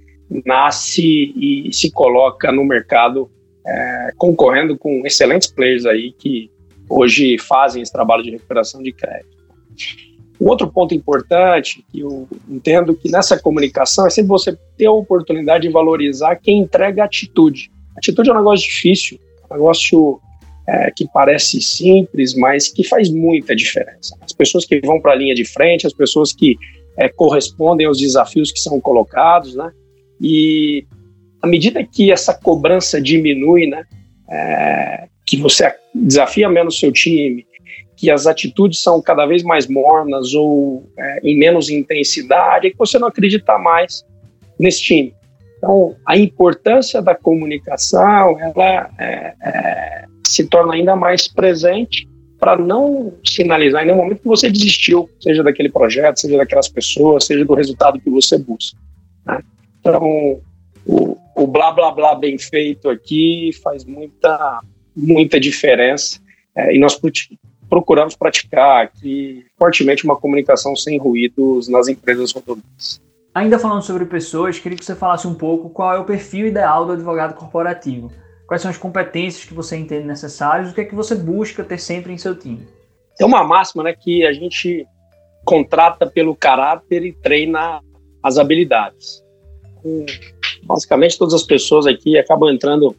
nasce 0.45 1.33
e 1.37 1.71
se 1.71 1.89
coloca 1.89 2.51
no 2.51 2.65
mercado 2.65 3.31
é, 3.65 4.11
concorrendo 4.17 4.77
com 4.77 5.07
excelentes 5.07 5.49
players 5.49 5.85
aí 5.85 6.11
que 6.19 6.51
hoje 6.89 7.37
fazem 7.37 7.81
esse 7.81 7.93
trabalho 7.93 8.23
de 8.23 8.31
recuperação 8.31 8.83
de 8.83 8.91
crédito. 8.91 9.37
Um 10.41 10.49
outro 10.49 10.67
ponto 10.67 10.93
importante 10.93 11.85
que 11.89 12.01
eu 12.01 12.27
entendo 12.49 12.93
que 12.93 13.09
nessa 13.09 13.39
comunicação 13.39 14.05
é 14.05 14.09
sempre 14.09 14.27
você 14.27 14.57
ter 14.77 14.87
a 14.87 14.91
oportunidade 14.91 15.65
de 15.65 15.73
valorizar 15.73 16.35
quem 16.35 16.59
entrega 16.59 17.05
atitude. 17.05 17.71
Atitude 17.97 18.29
é 18.29 18.33
um 18.33 18.37
negócio 18.37 18.67
difícil, 18.67 19.17
um 19.49 19.53
negócio 19.53 20.19
é, 20.67 20.91
que 20.91 21.07
parece 21.13 21.61
simples, 21.61 22.35
mas 22.35 22.67
que 22.67 22.83
faz 22.83 23.09
muita 23.09 23.55
diferença. 23.55 24.15
As 24.21 24.33
pessoas 24.33 24.65
que 24.65 24.79
vão 24.81 24.99
para 24.99 25.13
a 25.13 25.15
linha 25.15 25.33
de 25.33 25.45
frente, 25.45 25.87
as 25.87 25.93
pessoas 25.93 26.33
que 26.33 26.57
é, 26.97 27.07
correspondem 27.07 27.87
aos 27.87 27.99
desafios 27.99 28.51
que 28.51 28.59
são 28.59 28.79
colocados, 28.81 29.55
né? 29.55 29.71
E 30.19 30.85
à 31.41 31.47
medida 31.47 31.83
que 31.83 32.11
essa 32.11 32.33
cobrança 32.33 33.01
diminui, 33.01 33.67
né? 33.67 33.83
É, 34.29 35.07
que 35.25 35.37
você 35.37 35.73
desafia 35.93 36.49
menos 36.49 36.79
seu 36.79 36.91
time, 36.91 37.45
que 37.95 38.11
as 38.11 38.27
atitudes 38.27 38.79
são 38.79 39.01
cada 39.01 39.25
vez 39.25 39.43
mais 39.43 39.67
mornas 39.67 40.33
ou 40.33 40.89
é, 40.97 41.19
em 41.23 41.37
menos 41.37 41.69
intensidade, 41.69 42.71
que 42.71 42.77
você 42.77 42.99
não 42.99 43.07
acredita 43.07 43.57
mais 43.57 44.05
nesse 44.59 44.81
time. 44.81 45.13
Então, 45.57 45.95
a 46.05 46.15
importância 46.17 47.01
da 47.01 47.15
comunicação, 47.15 48.39
ela 48.39 48.89
é, 48.99 49.33
é, 49.43 50.05
se 50.29 50.45
torna 50.45 50.73
ainda 50.73 50.95
mais 50.95 51.27
presente 51.27 52.07
para 52.39 52.55
não 52.57 53.13
sinalizar 53.25 53.83
em 53.83 53.87
nenhum 53.87 53.97
momento 53.97 54.21
que 54.21 54.27
você 54.27 54.49
desistiu, 54.49 55.09
seja 55.19 55.43
daquele 55.43 55.69
projeto, 55.69 56.19
seja 56.19 56.37
daquelas 56.37 56.69
pessoas, 56.69 57.25
seja 57.25 57.43
do 57.43 57.53
resultado 57.55 57.99
que 57.99 58.09
você 58.09 58.37
busca. 58.37 58.77
Né? 59.25 59.41
Então, 59.79 60.39
o, 60.85 61.17
o 61.35 61.47
blá 61.47 61.71
blá 61.71 61.91
blá 61.91 62.15
bem 62.15 62.37
feito 62.37 62.89
aqui 62.89 63.51
faz 63.63 63.83
muita, 63.85 64.61
muita 64.95 65.39
diferença 65.39 66.19
é, 66.55 66.75
e 66.75 66.79
nós 66.79 66.99
procuramos 67.69 68.15
praticar 68.15 68.83
aqui 68.83 69.45
fortemente 69.57 70.05
uma 70.05 70.15
comunicação 70.15 70.75
sem 70.75 70.97
ruídos 70.97 71.67
nas 71.67 71.87
empresas 71.87 72.31
rodoviárias. 72.31 73.01
Ainda 73.33 73.59
falando 73.59 73.83
sobre 73.83 74.05
pessoas, 74.05 74.57
queria 74.57 74.77
que 74.77 74.85
você 74.85 74.95
falasse 74.95 75.27
um 75.27 75.35
pouco 75.35 75.69
qual 75.69 75.93
é 75.95 75.99
o 75.99 76.05
perfil 76.05 76.47
ideal 76.47 76.85
do 76.85 76.93
advogado 76.93 77.35
corporativo. 77.35 78.11
Quais 78.47 78.61
são 78.61 78.71
as 78.71 78.77
competências 78.77 79.45
que 79.45 79.53
você 79.53 79.75
entende 79.77 80.07
necessárias? 80.07 80.71
O 80.71 80.73
que 80.73 80.81
é 80.81 80.85
que 80.85 80.95
você 80.95 81.15
busca 81.15 81.63
ter 81.63 81.77
sempre 81.77 82.13
em 82.13 82.17
seu 82.17 82.35
time? 82.35 82.67
Tem 83.17 83.27
uma 83.27 83.43
máxima, 83.43 83.83
né, 83.83 83.93
que 83.93 84.25
a 84.25 84.31
gente 84.31 84.87
contrata 85.43 86.07
pelo 86.07 86.35
caráter 86.35 87.05
e 87.05 87.13
treina 87.13 87.81
as 88.23 88.37
habilidades. 88.37 89.23
basicamente, 90.63 91.17
todas 91.17 91.33
as 91.33 91.43
pessoas 91.43 91.85
aqui 91.85 92.17
acabam 92.17 92.49
entrando 92.49 92.95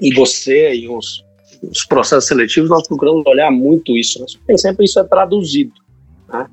em 0.00 0.12
você 0.14 0.74
e 0.74 0.88
os 0.88 1.26
os 1.62 1.84
processos 1.84 2.28
seletivos, 2.28 2.70
nós 2.70 2.86
procuramos 2.86 3.24
olhar 3.26 3.50
muito 3.50 3.96
isso. 3.96 4.20
Né? 4.20 4.56
Sempre 4.56 4.84
isso 4.84 4.98
é 4.98 5.04
traduzido. 5.04 5.72
Né? 6.28 6.48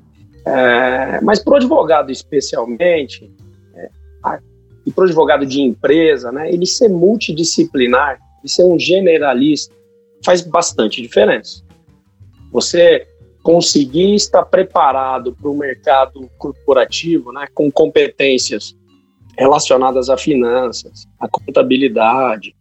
É, 0.46 1.20
mas 1.20 1.42
para 1.42 1.54
o 1.54 1.56
advogado, 1.56 2.10
especialmente, 2.10 3.30
é, 3.74 3.88
e 4.86 4.92
para 4.92 5.02
o 5.02 5.06
advogado 5.06 5.46
de 5.46 5.60
empresa, 5.60 6.30
né, 6.30 6.52
ele 6.52 6.66
ser 6.66 6.88
multidisciplinar, 6.88 8.20
ele 8.40 8.48
ser 8.48 8.64
um 8.64 8.78
generalista, 8.78 9.74
faz 10.24 10.42
bastante 10.42 11.00
diferença. 11.00 11.62
Você 12.52 13.06
conseguir 13.42 14.14
estar 14.14 14.44
preparado 14.44 15.34
para 15.34 15.50
o 15.50 15.56
mercado 15.56 16.30
corporativo, 16.38 17.32
né, 17.32 17.46
com 17.54 17.70
competências 17.70 18.74
relacionadas 19.36 20.08
a 20.08 20.16
finanças, 20.16 21.06
a 21.20 21.28
contabilidade, 21.28 22.54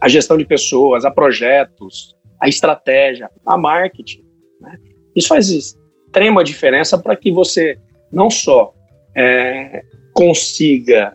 a 0.00 0.08
gestão 0.08 0.36
de 0.36 0.44
pessoas, 0.44 1.04
a 1.04 1.10
projetos, 1.10 2.14
a 2.40 2.48
estratégia, 2.48 3.30
a 3.44 3.56
marketing. 3.56 4.24
Né? 4.60 4.78
Isso 5.16 5.28
faz 5.28 5.48
extrema 5.50 6.44
diferença 6.44 6.96
para 6.96 7.16
que 7.16 7.32
você 7.32 7.78
não 8.12 8.30
só 8.30 8.72
é, 9.16 9.82
consiga 10.12 11.12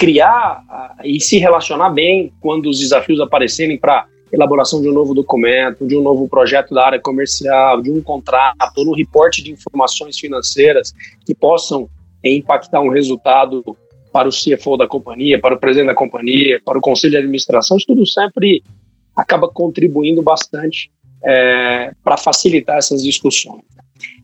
criar 0.00 0.64
e 1.04 1.20
se 1.20 1.36
relacionar 1.36 1.90
bem 1.90 2.32
quando 2.40 2.70
os 2.70 2.78
desafios 2.78 3.20
aparecerem 3.20 3.78
para 3.78 4.06
elaboração 4.32 4.80
de 4.80 4.88
um 4.88 4.92
novo 4.92 5.12
documento, 5.12 5.86
de 5.86 5.94
um 5.94 6.02
novo 6.02 6.26
projeto 6.26 6.72
da 6.72 6.86
área 6.86 6.98
comercial, 6.98 7.82
de 7.82 7.90
um 7.90 8.00
contrato, 8.00 8.82
no 8.82 8.94
reporte 8.94 9.42
de 9.42 9.52
informações 9.52 10.18
financeiras 10.18 10.94
que 11.26 11.34
possam 11.34 11.86
impactar 12.24 12.80
um 12.80 12.88
resultado 12.88 13.76
para 14.10 14.26
o 14.26 14.32
CFO 14.32 14.78
da 14.78 14.86
companhia, 14.86 15.38
para 15.38 15.54
o 15.54 15.58
presidente 15.58 15.88
da 15.88 15.94
companhia, 15.94 16.60
para 16.64 16.78
o 16.78 16.80
conselho 16.80 17.10
de 17.10 17.18
administração, 17.18 17.76
isso 17.76 17.86
tudo 17.86 18.06
sempre 18.06 18.62
acaba 19.14 19.48
contribuindo 19.48 20.22
bastante 20.22 20.90
é, 21.22 21.92
para 22.02 22.16
facilitar 22.16 22.78
essas 22.78 23.02
discussões. 23.02 23.62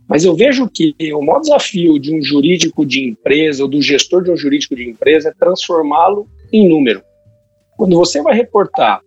Mas 0.09 0.25
eu 0.25 0.37
vejo 0.37 0.69
que 0.69 0.95
o 1.12 1.21
maior 1.21 1.40
desafio 1.40 1.99
de 1.99 2.14
um 2.14 2.23
jurídico 2.23 2.87
de 2.87 3.09
empresa 3.09 3.64
ou 3.64 3.69
do 3.69 3.83
gestor 3.83 4.23
de 4.23 4.31
um 4.31 4.37
jurídico 4.37 4.77
de 4.77 4.88
empresa 4.88 5.31
é 5.31 5.35
transformá-lo 5.38 6.29
em 6.53 6.69
número. 6.69 7.03
Quando 7.77 7.97
você 7.97 8.23
vai 8.23 8.35
reportar 8.35 9.01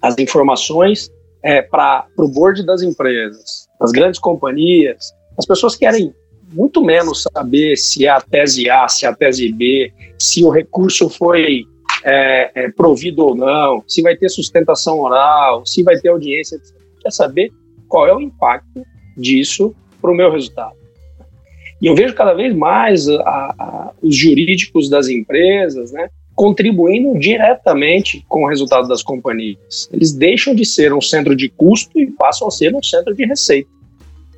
as 0.00 0.18
informações 0.18 1.10
é, 1.42 1.62
para 1.62 2.06
o 2.18 2.28
board 2.28 2.64
das 2.64 2.82
empresas, 2.82 3.66
das 3.80 3.90
grandes 3.90 4.20
companhias, 4.20 5.12
as 5.38 5.46
pessoas 5.46 5.76
querem 5.76 6.14
muito 6.52 6.84
menos 6.84 7.26
saber 7.34 7.76
se 7.76 8.04
é 8.06 8.10
a 8.10 8.20
tese 8.20 8.68
A, 8.68 8.86
se 8.88 9.06
é 9.06 9.08
a 9.08 9.14
tese 9.14 9.50
B, 9.50 9.90
se 10.18 10.44
o 10.44 10.50
recurso 10.50 11.08
foi 11.08 11.64
é, 12.04 12.50
é, 12.54 12.70
provido 12.70 13.24
ou 13.24 13.34
não, 13.34 13.82
se 13.88 14.02
vai 14.02 14.16
ter 14.16 14.28
sustentação 14.28 15.00
oral, 15.00 15.64
se 15.64 15.82
vai 15.82 15.98
ter 15.98 16.10
audiência, 16.10 16.56
etc. 16.56 16.76
Quer 17.00 17.10
saber 17.10 17.50
qual 17.88 18.06
é 18.06 18.14
o 18.14 18.20
impacto 18.20 18.82
disso 19.16 19.74
para 20.02 20.10
o 20.10 20.14
meu 20.14 20.30
resultado. 20.30 20.76
E 21.80 21.86
eu 21.86 21.94
vejo 21.94 22.14
cada 22.14 22.34
vez 22.34 22.54
mais 22.54 23.08
a, 23.08 23.14
a, 23.22 23.90
os 24.02 24.14
jurídicos 24.14 24.90
das 24.90 25.08
empresas 25.08 25.90
né, 25.92 26.10
contribuindo 26.34 27.18
diretamente 27.18 28.24
com 28.28 28.44
o 28.44 28.48
resultado 28.48 28.88
das 28.88 29.02
companhias. 29.02 29.88
Eles 29.92 30.12
deixam 30.12 30.54
de 30.54 30.64
ser 30.64 30.92
um 30.92 31.00
centro 31.00 31.34
de 31.34 31.48
custo 31.48 31.98
e 31.98 32.06
passam 32.06 32.48
a 32.48 32.50
ser 32.50 32.74
um 32.74 32.82
centro 32.82 33.14
de 33.14 33.24
receita. 33.24 33.68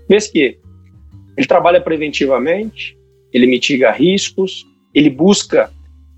Vês 0.08 0.26
que 0.26 0.58
ele 1.36 1.46
trabalha 1.46 1.80
preventivamente, 1.80 2.96
ele 3.32 3.46
mitiga 3.46 3.90
riscos, 3.90 4.66
ele 4.94 5.10
busca 5.10 5.70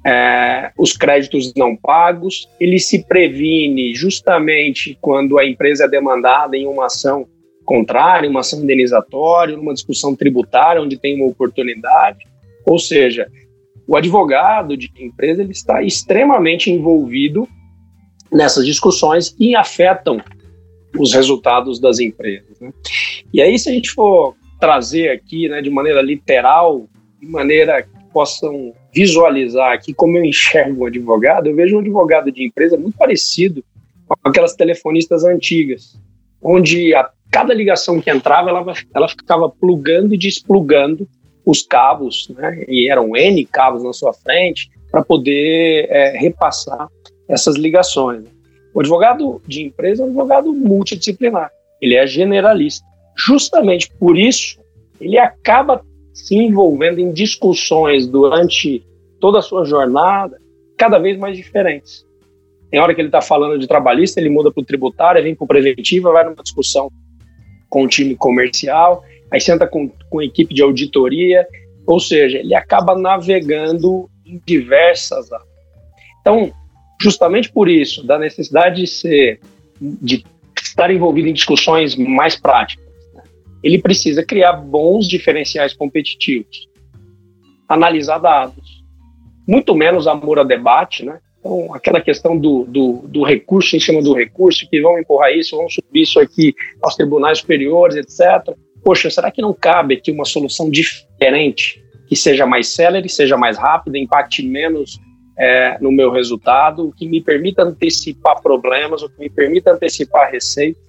é, 0.06 0.70
os 0.78 0.96
créditos 0.96 1.52
não 1.56 1.74
pagos, 1.74 2.48
ele 2.60 2.78
se 2.78 3.04
previne 3.04 3.94
justamente 3.94 4.96
quando 5.00 5.38
a 5.38 5.46
empresa 5.46 5.84
é 5.84 5.88
demandada 5.88 6.56
em 6.56 6.66
uma 6.66 6.86
ação 6.86 7.26
contrária, 7.66 8.30
uma 8.30 8.40
ação 8.40 8.62
indenizatória, 8.62 9.56
numa 9.56 9.74
discussão 9.74 10.16
tributária 10.16 10.80
onde 10.80 10.96
tem 10.96 11.16
uma 11.16 11.26
oportunidade. 11.26 12.24
Ou 12.64 12.78
seja, 12.78 13.28
o 13.86 13.96
advogado 13.96 14.76
de 14.76 14.90
empresa 14.98 15.42
ele 15.42 15.52
está 15.52 15.82
extremamente 15.82 16.70
envolvido 16.70 17.46
nessas 18.32 18.64
discussões 18.64 19.28
que 19.28 19.54
afetam 19.54 20.20
os 20.98 21.12
resultados 21.12 21.78
das 21.78 21.98
empresas. 21.98 22.58
Né? 22.60 22.72
E 23.32 23.42
aí, 23.42 23.58
se 23.58 23.68
a 23.68 23.72
gente 23.72 23.90
for 23.90 24.34
trazer 24.58 25.10
aqui, 25.10 25.48
né, 25.48 25.60
de 25.60 25.68
maneira 25.68 26.00
literal, 26.00 26.88
de 27.20 27.26
maneira 27.26 27.82
que 27.82 27.90
possam 28.12 28.72
visualizar 28.94 29.72
aqui 29.72 29.92
como 29.92 30.16
eu 30.16 30.24
enxergo 30.24 30.84
um 30.84 30.86
advogado, 30.86 31.48
eu 31.48 31.54
vejo 31.54 31.76
um 31.76 31.80
advogado 31.80 32.32
de 32.32 32.46
empresa 32.46 32.78
muito 32.78 32.96
parecido 32.96 33.62
com 34.08 34.28
aquelas 34.28 34.54
telefonistas 34.54 35.24
antigas, 35.24 36.00
onde 36.40 36.94
a 36.94 37.10
cada 37.36 37.52
ligação 37.52 38.00
que 38.00 38.10
entrava, 38.10 38.48
ela, 38.48 38.64
ela 38.94 39.08
ficava 39.10 39.46
plugando 39.46 40.14
e 40.14 40.16
desplugando 40.16 41.06
os 41.44 41.60
cabos, 41.60 42.30
né, 42.30 42.64
e 42.66 42.90
eram 42.90 43.14
N 43.14 43.44
cabos 43.44 43.84
na 43.84 43.92
sua 43.92 44.14
frente, 44.14 44.70
para 44.90 45.04
poder 45.04 45.86
é, 45.90 46.16
repassar 46.16 46.88
essas 47.28 47.56
ligações. 47.56 48.24
O 48.72 48.80
advogado 48.80 49.42
de 49.46 49.64
empresa 49.64 50.02
é 50.02 50.06
um 50.06 50.08
advogado 50.08 50.50
multidisciplinar, 50.50 51.50
ele 51.78 51.94
é 51.94 52.06
generalista. 52.06 52.86
Justamente 53.14 53.90
por 54.00 54.16
isso, 54.16 54.58
ele 54.98 55.18
acaba 55.18 55.84
se 56.14 56.36
envolvendo 56.36 57.00
em 57.00 57.12
discussões 57.12 58.06
durante 58.06 58.82
toda 59.20 59.40
a 59.40 59.42
sua 59.42 59.66
jornada, 59.66 60.38
cada 60.78 60.98
vez 60.98 61.18
mais 61.18 61.36
diferentes. 61.36 62.02
Tem 62.70 62.80
hora 62.80 62.94
que 62.94 63.00
ele 63.02 63.08
está 63.08 63.20
falando 63.20 63.58
de 63.58 63.66
trabalhista, 63.66 64.18
ele 64.18 64.30
muda 64.30 64.50
para 64.50 64.62
o 64.62 64.64
tributário, 64.64 65.22
vem 65.22 65.34
para 65.34 65.44
o 65.44 65.48
preventivo, 65.48 66.10
vai 66.10 66.24
numa 66.24 66.42
discussão 66.42 66.90
com 67.68 67.84
o 67.84 67.88
time 67.88 68.14
comercial, 68.14 69.04
aí 69.30 69.40
senta 69.40 69.66
com, 69.66 69.90
com 70.10 70.22
equipe 70.22 70.54
de 70.54 70.62
auditoria, 70.62 71.46
ou 71.86 72.00
seja, 72.00 72.38
ele 72.38 72.54
acaba 72.54 72.96
navegando 72.96 74.08
em 74.24 74.40
diversas 74.44 75.30
áreas. 75.32 75.48
Então, 76.20 76.52
justamente 77.00 77.52
por 77.52 77.68
isso, 77.68 78.04
da 78.04 78.18
necessidade 78.18 78.82
de 78.82 78.86
ser, 78.86 79.40
de 79.80 80.24
estar 80.60 80.90
envolvido 80.90 81.28
em 81.28 81.32
discussões 81.32 81.94
mais 81.94 82.36
práticas, 82.36 82.84
né? 83.14 83.22
ele 83.62 83.78
precisa 83.78 84.24
criar 84.24 84.52
bons 84.54 85.06
diferenciais 85.06 85.72
competitivos, 85.72 86.68
analisar 87.68 88.18
dados, 88.18 88.84
muito 89.46 89.74
menos 89.74 90.06
amor 90.06 90.40
a 90.40 90.44
debate, 90.44 91.04
né? 91.04 91.20
Então, 91.46 91.72
aquela 91.72 92.00
questão 92.00 92.36
do, 92.36 92.64
do, 92.64 93.04
do, 93.06 93.22
recurso 93.22 93.76
em 93.76 93.80
cima 93.80 94.02
do 94.02 94.12
recurso, 94.12 94.68
que 94.68 94.82
vão 94.82 94.98
empurrar 94.98 95.30
isso, 95.32 95.56
vão 95.56 95.68
subir 95.70 96.02
isso 96.02 96.18
aqui 96.18 96.52
aos 96.82 96.96
tribunais 96.96 97.38
superiores, 97.38 97.94
etc. 97.94 98.52
Poxa, 98.82 99.08
será 99.08 99.30
que 99.30 99.40
não 99.40 99.54
cabe 99.54 99.94
aqui 99.94 100.10
uma 100.10 100.24
solução 100.24 100.68
diferente, 100.68 101.80
que 102.08 102.16
seja 102.16 102.44
mais 102.44 102.68
célere, 102.68 103.08
seja 103.08 103.36
mais 103.36 103.56
rápida, 103.56 103.96
impacte 103.96 104.42
menos 104.42 104.98
é, 105.38 105.78
no 105.80 105.92
meu 105.92 106.10
resultado, 106.10 106.92
que 106.96 107.08
me 107.08 107.22
permita 107.22 107.62
antecipar 107.62 108.42
problemas, 108.42 109.02
o 109.02 109.08
que 109.08 109.20
me 109.20 109.30
permita 109.30 109.70
antecipar 109.70 110.32
receita? 110.32 110.80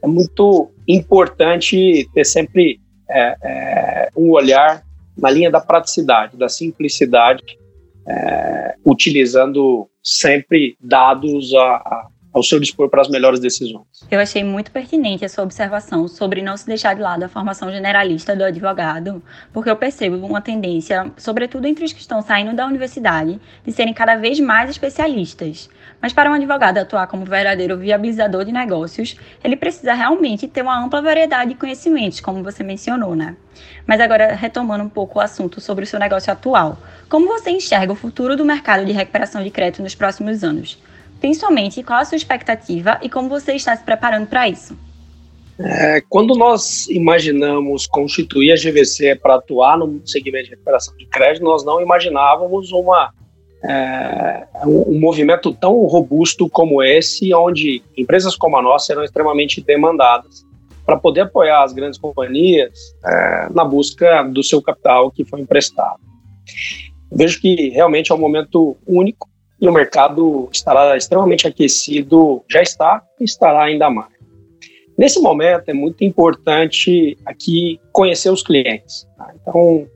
É 0.00 0.06
muito 0.06 0.70
importante 0.86 2.08
ter 2.14 2.24
sempre 2.24 2.80
é, 3.10 3.36
é, 3.42 4.08
um 4.16 4.30
olhar 4.30 4.84
na 5.16 5.28
linha 5.28 5.50
da 5.50 5.60
praticidade, 5.60 6.36
da 6.36 6.48
simplicidade, 6.48 7.42
é, 8.08 8.74
utilizando 8.84 9.88
sempre 10.02 10.76
dados 10.80 11.52
a, 11.54 11.76
a, 11.76 12.06
ao 12.32 12.42
seu 12.42 12.58
dispor 12.58 12.88
para 12.88 13.02
as 13.02 13.08
melhores 13.08 13.38
decisões. 13.38 13.84
Eu 14.10 14.18
achei 14.20 14.42
muito 14.42 14.70
pertinente 14.70 15.24
a 15.24 15.28
sua 15.28 15.44
observação 15.44 16.08
sobre 16.08 16.40
não 16.40 16.56
se 16.56 16.66
deixar 16.66 16.94
de 16.94 17.02
lado 17.02 17.22
a 17.22 17.28
formação 17.28 17.70
generalista 17.70 18.34
do 18.34 18.44
advogado, 18.44 19.22
porque 19.52 19.68
eu 19.70 19.76
percebo 19.76 20.16
uma 20.26 20.40
tendência, 20.40 21.12
sobretudo 21.16 21.66
entre 21.66 21.84
os 21.84 21.92
que 21.92 22.00
estão 22.00 22.22
saindo 22.22 22.54
da 22.54 22.66
universidade, 22.66 23.38
de 23.64 23.72
serem 23.72 23.92
cada 23.92 24.16
vez 24.16 24.40
mais 24.40 24.70
especialistas. 24.70 25.68
Mas 26.00 26.12
para 26.12 26.30
um 26.30 26.34
advogado 26.34 26.78
atuar 26.78 27.06
como 27.08 27.24
verdadeiro 27.24 27.76
viabilizador 27.76 28.44
de 28.44 28.52
negócios, 28.52 29.16
ele 29.42 29.56
precisa 29.56 29.94
realmente 29.94 30.46
ter 30.46 30.62
uma 30.62 30.82
ampla 30.82 31.02
variedade 31.02 31.52
de 31.52 31.58
conhecimentos, 31.58 32.20
como 32.20 32.42
você 32.42 32.62
mencionou, 32.62 33.16
né? 33.16 33.36
Mas 33.86 34.00
agora, 34.00 34.34
retomando 34.34 34.84
um 34.84 34.88
pouco 34.88 35.18
o 35.18 35.22
assunto 35.22 35.60
sobre 35.60 35.84
o 35.84 35.86
seu 35.86 35.98
negócio 35.98 36.32
atual, 36.32 36.78
como 37.08 37.26
você 37.26 37.50
enxerga 37.50 37.92
o 37.92 37.96
futuro 37.96 38.36
do 38.36 38.44
mercado 38.44 38.84
de 38.84 38.92
recuperação 38.92 39.42
de 39.42 39.50
crédito 39.50 39.82
nos 39.82 39.94
próximos 39.94 40.44
anos? 40.44 40.78
Principalmente, 41.20 41.82
qual 41.82 41.98
a 41.98 42.04
sua 42.04 42.16
expectativa 42.16 42.98
e 43.02 43.08
como 43.08 43.28
você 43.28 43.54
está 43.54 43.74
se 43.74 43.82
preparando 43.82 44.26
para 44.28 44.48
isso? 44.48 44.78
É, 45.60 46.00
quando 46.08 46.36
nós 46.36 46.86
imaginamos 46.88 47.86
constituir 47.88 48.52
a 48.52 48.54
GVC 48.54 49.16
para 49.16 49.34
atuar 49.34 49.76
no 49.76 50.00
segmento 50.06 50.44
de 50.44 50.50
recuperação 50.50 50.96
de 50.96 51.04
crédito, 51.06 51.42
nós 51.42 51.64
não 51.64 51.80
imaginávamos 51.80 52.70
uma, 52.70 53.12
é, 53.64 54.46
um, 54.64 54.98
movimento 55.00 55.52
tão 55.52 55.74
robusto 55.84 56.48
como 56.48 56.82
esse, 56.82 57.34
onde 57.34 57.82
empresas 57.96 58.36
como 58.36 58.56
a 58.56 58.62
nossa 58.62 58.86
serão 58.86 59.04
extremamente 59.04 59.60
demandadas 59.60 60.46
para 60.86 60.96
poder 60.96 61.22
apoiar 61.22 61.64
as 61.64 61.72
grandes 61.72 61.98
companhias 61.98 62.72
é, 63.04 63.48
na 63.52 63.64
busca 63.64 64.22
do 64.22 64.42
seu 64.42 64.62
capital 64.62 65.10
que 65.10 65.24
foi 65.24 65.40
emprestado. 65.40 66.00
Vejo 67.10 67.40
que 67.40 67.70
realmente 67.70 68.12
é 68.12 68.14
um 68.14 68.18
momento 68.18 68.76
único 68.86 69.28
e 69.60 69.68
o 69.68 69.72
mercado 69.72 70.48
estará 70.52 70.96
extremamente 70.96 71.46
aquecido, 71.46 72.44
já 72.48 72.62
está 72.62 73.02
e 73.20 73.24
estará 73.24 73.64
ainda 73.64 73.90
mais. 73.90 74.18
Nesse 74.96 75.20
momento 75.20 75.68
é 75.68 75.72
muito 75.72 76.02
importante 76.04 77.16
aqui 77.24 77.80
conhecer 77.92 78.30
os 78.30 78.42
clientes. 78.42 79.06
Tá? 79.16 79.32
Então, 79.40 79.86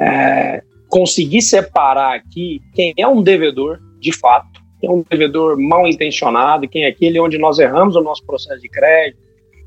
é, 0.00 0.62
conseguir 0.92 1.40
separar 1.40 2.14
aqui 2.14 2.60
quem 2.74 2.92
é 2.98 3.08
um 3.08 3.22
devedor 3.22 3.80
de 3.98 4.12
fato, 4.12 4.60
quem 4.78 4.90
é 4.90 4.92
um 4.92 5.02
devedor 5.08 5.58
mal 5.58 5.86
intencionado, 5.86 6.68
quem 6.68 6.84
é 6.84 6.88
aquele 6.88 7.18
onde 7.18 7.38
nós 7.38 7.58
erramos 7.58 7.96
o 7.96 8.02
nosso 8.02 8.22
processo 8.26 8.60
de 8.60 8.68
crédito, 8.68 9.18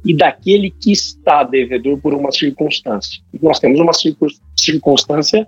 e 0.06 0.16
daquele 0.16 0.70
que 0.70 0.92
está 0.92 1.42
devedor 1.42 1.98
por 1.98 2.14
uma 2.14 2.32
circunstância. 2.32 3.24
Nós 3.42 3.60
temos 3.60 3.80
uma 3.80 3.92
circunstância 4.56 5.48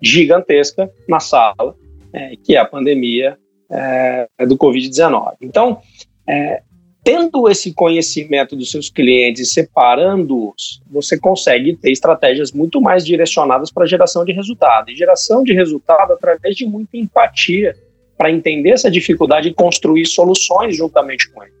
gigantesca 0.00 0.90
na 1.06 1.20
sala, 1.20 1.76
é, 2.14 2.32
que 2.42 2.56
é 2.56 2.58
a 2.58 2.64
pandemia 2.64 3.36
é, 3.70 4.26
do 4.48 4.56
Covid-19. 4.56 5.34
Então, 5.42 5.82
é, 6.26 6.62
tendo 7.10 7.48
esse 7.48 7.74
conhecimento 7.74 8.54
dos 8.54 8.70
seus 8.70 8.88
clientes 8.88 9.52
separando-os, 9.52 10.80
você 10.88 11.18
consegue 11.18 11.76
ter 11.76 11.90
estratégias 11.90 12.52
muito 12.52 12.80
mais 12.80 13.04
direcionadas 13.04 13.72
para 13.72 13.84
geração 13.84 14.24
de 14.24 14.32
resultado. 14.32 14.90
E 14.90 14.94
geração 14.94 15.42
de 15.42 15.52
resultado 15.52 16.12
através 16.12 16.54
de 16.54 16.64
muita 16.64 16.96
empatia 16.96 17.74
para 18.16 18.30
entender 18.30 18.70
essa 18.70 18.88
dificuldade 18.88 19.48
e 19.48 19.54
construir 19.54 20.06
soluções 20.06 20.76
juntamente 20.76 21.28
com 21.32 21.42
ele. 21.42 21.52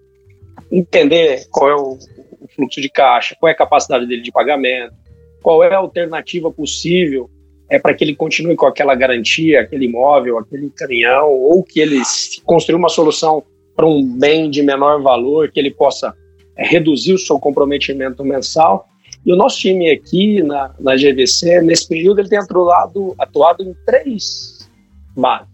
Entender 0.70 1.48
qual 1.50 1.68
é 1.68 1.74
o, 1.74 1.98
o 2.40 2.48
fluxo 2.54 2.80
de 2.80 2.88
caixa, 2.88 3.34
qual 3.40 3.50
é 3.50 3.52
a 3.52 3.56
capacidade 3.56 4.06
dele 4.06 4.22
de 4.22 4.30
pagamento, 4.30 4.94
qual 5.42 5.64
é 5.64 5.74
a 5.74 5.78
alternativa 5.78 6.48
possível 6.48 7.28
é 7.68 7.78
para 7.78 7.94
que 7.94 8.04
ele 8.04 8.14
continue 8.14 8.54
com 8.54 8.66
aquela 8.66 8.94
garantia, 8.94 9.62
aquele 9.62 9.86
imóvel, 9.86 10.38
aquele 10.38 10.70
caminhão, 10.70 11.28
ou 11.28 11.62
que 11.62 11.80
ele 11.80 12.00
construa 12.44 12.78
uma 12.78 12.88
solução 12.88 13.44
para 13.76 13.86
um 13.86 14.04
bem 14.04 14.50
de 14.50 14.62
menor 14.62 15.02
valor, 15.02 15.50
que 15.50 15.58
ele 15.58 15.70
possa 15.70 16.14
é, 16.56 16.66
reduzir 16.66 17.14
o 17.14 17.18
seu 17.18 17.38
comprometimento 17.38 18.24
mensal. 18.24 18.86
E 19.24 19.32
o 19.32 19.36
nosso 19.36 19.58
time 19.58 19.90
aqui 19.90 20.42
na, 20.42 20.74
na 20.78 20.96
GVC, 20.96 21.60
nesse 21.62 21.88
período, 21.88 22.20
ele 22.20 22.28
tem 22.28 22.38
atuado, 22.38 23.14
atuado 23.18 23.62
em 23.62 23.74
três 23.84 24.70
bases. 25.16 25.48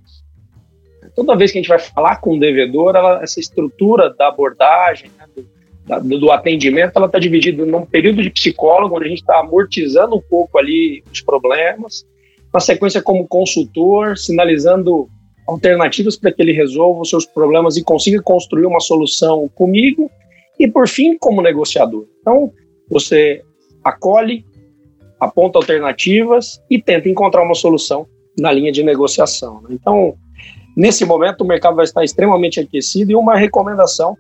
Toda 1.15 1.37
vez 1.37 1.51
que 1.51 1.59
a 1.59 1.63
gente 1.63 1.69
vai 1.69 1.79
falar 1.79 2.17
com 2.17 2.37
o 2.37 2.41
devedor, 2.41 2.95
ela, 2.95 3.23
essa 3.23 3.41
estrutura 3.41 4.13
da 4.15 4.29
abordagem, 4.29 5.11
né, 5.19 5.27
do, 5.99 6.19
do, 6.19 6.31
atendimento, 6.31 6.93
ela 6.97 7.07
está 7.07 7.19
dividida 7.19 7.65
num 7.65 7.87
período 7.87 8.23
de 8.23 8.31
psicólogo, 8.31 8.97
onde 8.97 9.07
a 9.07 9.09
gente 9.09 9.21
está 9.21 9.41
amortizando 9.41 10.17
um 10.17 10.21
pouco 10.21 10.59
ali 10.59 11.03
os 11.11 11.21
problemas, 11.23 12.05
na 12.53 12.61
sequência 12.61 13.01
como 13.01 13.27
consultor, 13.27 14.19
sinalizando 14.19 15.09
alternativas 15.47 16.17
para 16.17 16.33
que 16.33 16.43
ele 16.43 16.53
resolva 16.53 17.01
os 17.01 17.11
seus 17.11 17.25
problemas 17.25 17.77
e 17.77 17.85
consiga 17.85 18.21
construir 18.23 18.67
uma 18.67 18.81
solução 18.81 19.49
comigo, 19.55 20.11
e 20.59 20.67
por 20.67 20.89
fim, 20.89 21.17
como 21.19 21.43
negociador. 21.43 22.07
Então, 22.21 22.53
você 22.91 23.43
acolhe, 23.85 24.45
aponta 25.21 25.59
alternativas 25.59 26.61
e 26.71 26.81
tenta 26.81 27.09
encontrar 27.09 27.43
uma 27.43 27.55
solução 27.55 28.07
na 28.39 28.53
linha 28.53 28.73
de 28.73 28.83
negociação. 28.83 29.63
Né? 29.63 29.69
Então, 29.73 30.17
nesse 30.77 31.05
momento, 31.05 31.43
o 31.43 31.47
mercado 31.47 31.77
vai 31.77 31.85
estar 31.85 32.05
extremamente 32.05 32.59
aquecido 32.59 33.13
e 33.13 33.15
uma 33.15 33.37
recomendação 33.37 34.17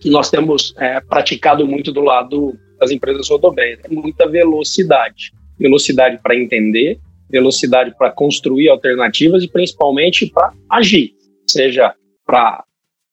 que 0.00 0.10
nós 0.10 0.30
temos 0.30 0.74
é, 0.78 1.00
praticado 1.00 1.66
muito 1.66 1.92
do 1.92 2.00
lado 2.00 2.58
das 2.80 2.90
empresas 2.90 3.28
rodoviárias, 3.30 3.78
é 3.84 3.88
muita 3.88 4.28
velocidade. 4.28 5.30
Velocidade 5.56 6.18
para 6.20 6.34
entender, 6.34 6.98
velocidade 7.32 7.94
para 7.96 8.10
construir 8.10 8.68
alternativas 8.68 9.42
e 9.42 9.48
principalmente 9.48 10.26
para 10.26 10.52
agir, 10.70 11.14
seja 11.48 11.94
para 12.24 12.62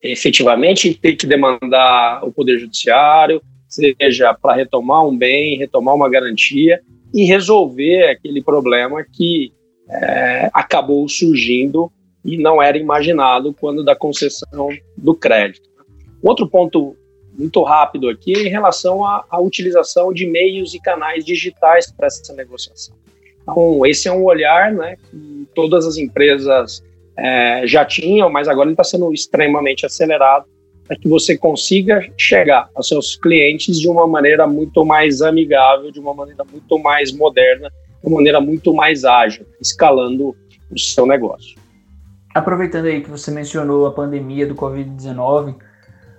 efetivamente 0.04 0.94
ter 0.94 1.16
que 1.16 1.26
demandar 1.26 2.24
o 2.24 2.32
Poder 2.32 2.60
Judiciário, 2.60 3.42
seja 3.68 4.34
para 4.34 4.56
retomar 4.56 5.06
um 5.06 5.18
bem, 5.18 5.58
retomar 5.58 5.96
uma 5.96 6.10
garantia 6.10 6.82
e 7.14 7.24
resolver 7.24 8.10
aquele 8.10 8.44
problema 8.44 9.04
que 9.04 9.54
é, 9.90 10.50
acabou 10.54 11.08
surgindo 11.08 11.92
e 12.24 12.38
não 12.38 12.62
era 12.62 12.78
imaginado 12.78 13.54
quando 13.54 13.84
da 13.84 13.96
concessão 13.96 14.70
do 14.98 15.16
crédito. 15.16 15.70
Outro 16.22 16.48
ponto 16.48 16.96
muito 17.38 17.64
rápido 17.64 18.10
aqui 18.10 18.36
é 18.36 18.42
em 18.42 18.50
relação 18.50 19.06
à, 19.06 19.26
à 19.30 19.40
utilização 19.40 20.12
de 20.12 20.26
meios 20.26 20.74
e 20.74 20.80
canais 20.80 21.24
digitais 21.24 21.90
para 21.92 22.08
essa 22.08 22.34
negociação. 22.34 22.96
Então, 23.52 23.86
esse 23.86 24.08
é 24.08 24.12
um 24.12 24.24
olhar 24.24 24.72
né, 24.72 24.96
que 25.10 25.48
todas 25.56 25.86
as 25.86 25.98
empresas 25.98 26.84
é, 27.18 27.64
já 27.66 27.84
tinham, 27.86 28.30
mas 28.30 28.48
agora 28.48 28.68
ele 28.68 28.74
está 28.74 28.84
sendo 28.84 29.14
extremamente 29.14 29.86
acelerado 29.86 30.46
para 30.88 30.98
que 30.98 31.08
você 31.08 31.38
consiga 31.38 32.02
chegar 32.18 32.68
aos 32.74 32.88
seus 32.88 33.16
clientes 33.16 33.80
de 33.80 33.88
uma 33.88 34.08
maneira 34.08 34.48
muito 34.48 34.84
mais 34.84 35.22
amigável, 35.22 35.92
de 35.92 36.00
uma 36.00 36.16
maneira 36.16 36.44
muito 36.44 36.80
mais 36.80 37.12
moderna, 37.12 37.70
de 38.02 38.08
uma 38.08 38.18
maneira 38.18 38.42
muito 38.42 38.74
mais 38.74 39.06
ágil, 39.06 39.46
escalando 39.62 40.36
o 40.72 40.80
seu 40.80 41.06
negócio. 41.06 41.60
Aproveitando 42.34 42.86
aí 42.86 43.02
que 43.02 43.10
você 43.10 43.30
mencionou 43.30 43.86
a 43.86 43.92
pandemia 43.92 44.48
do 44.48 44.56
Covid-19, 44.56 45.56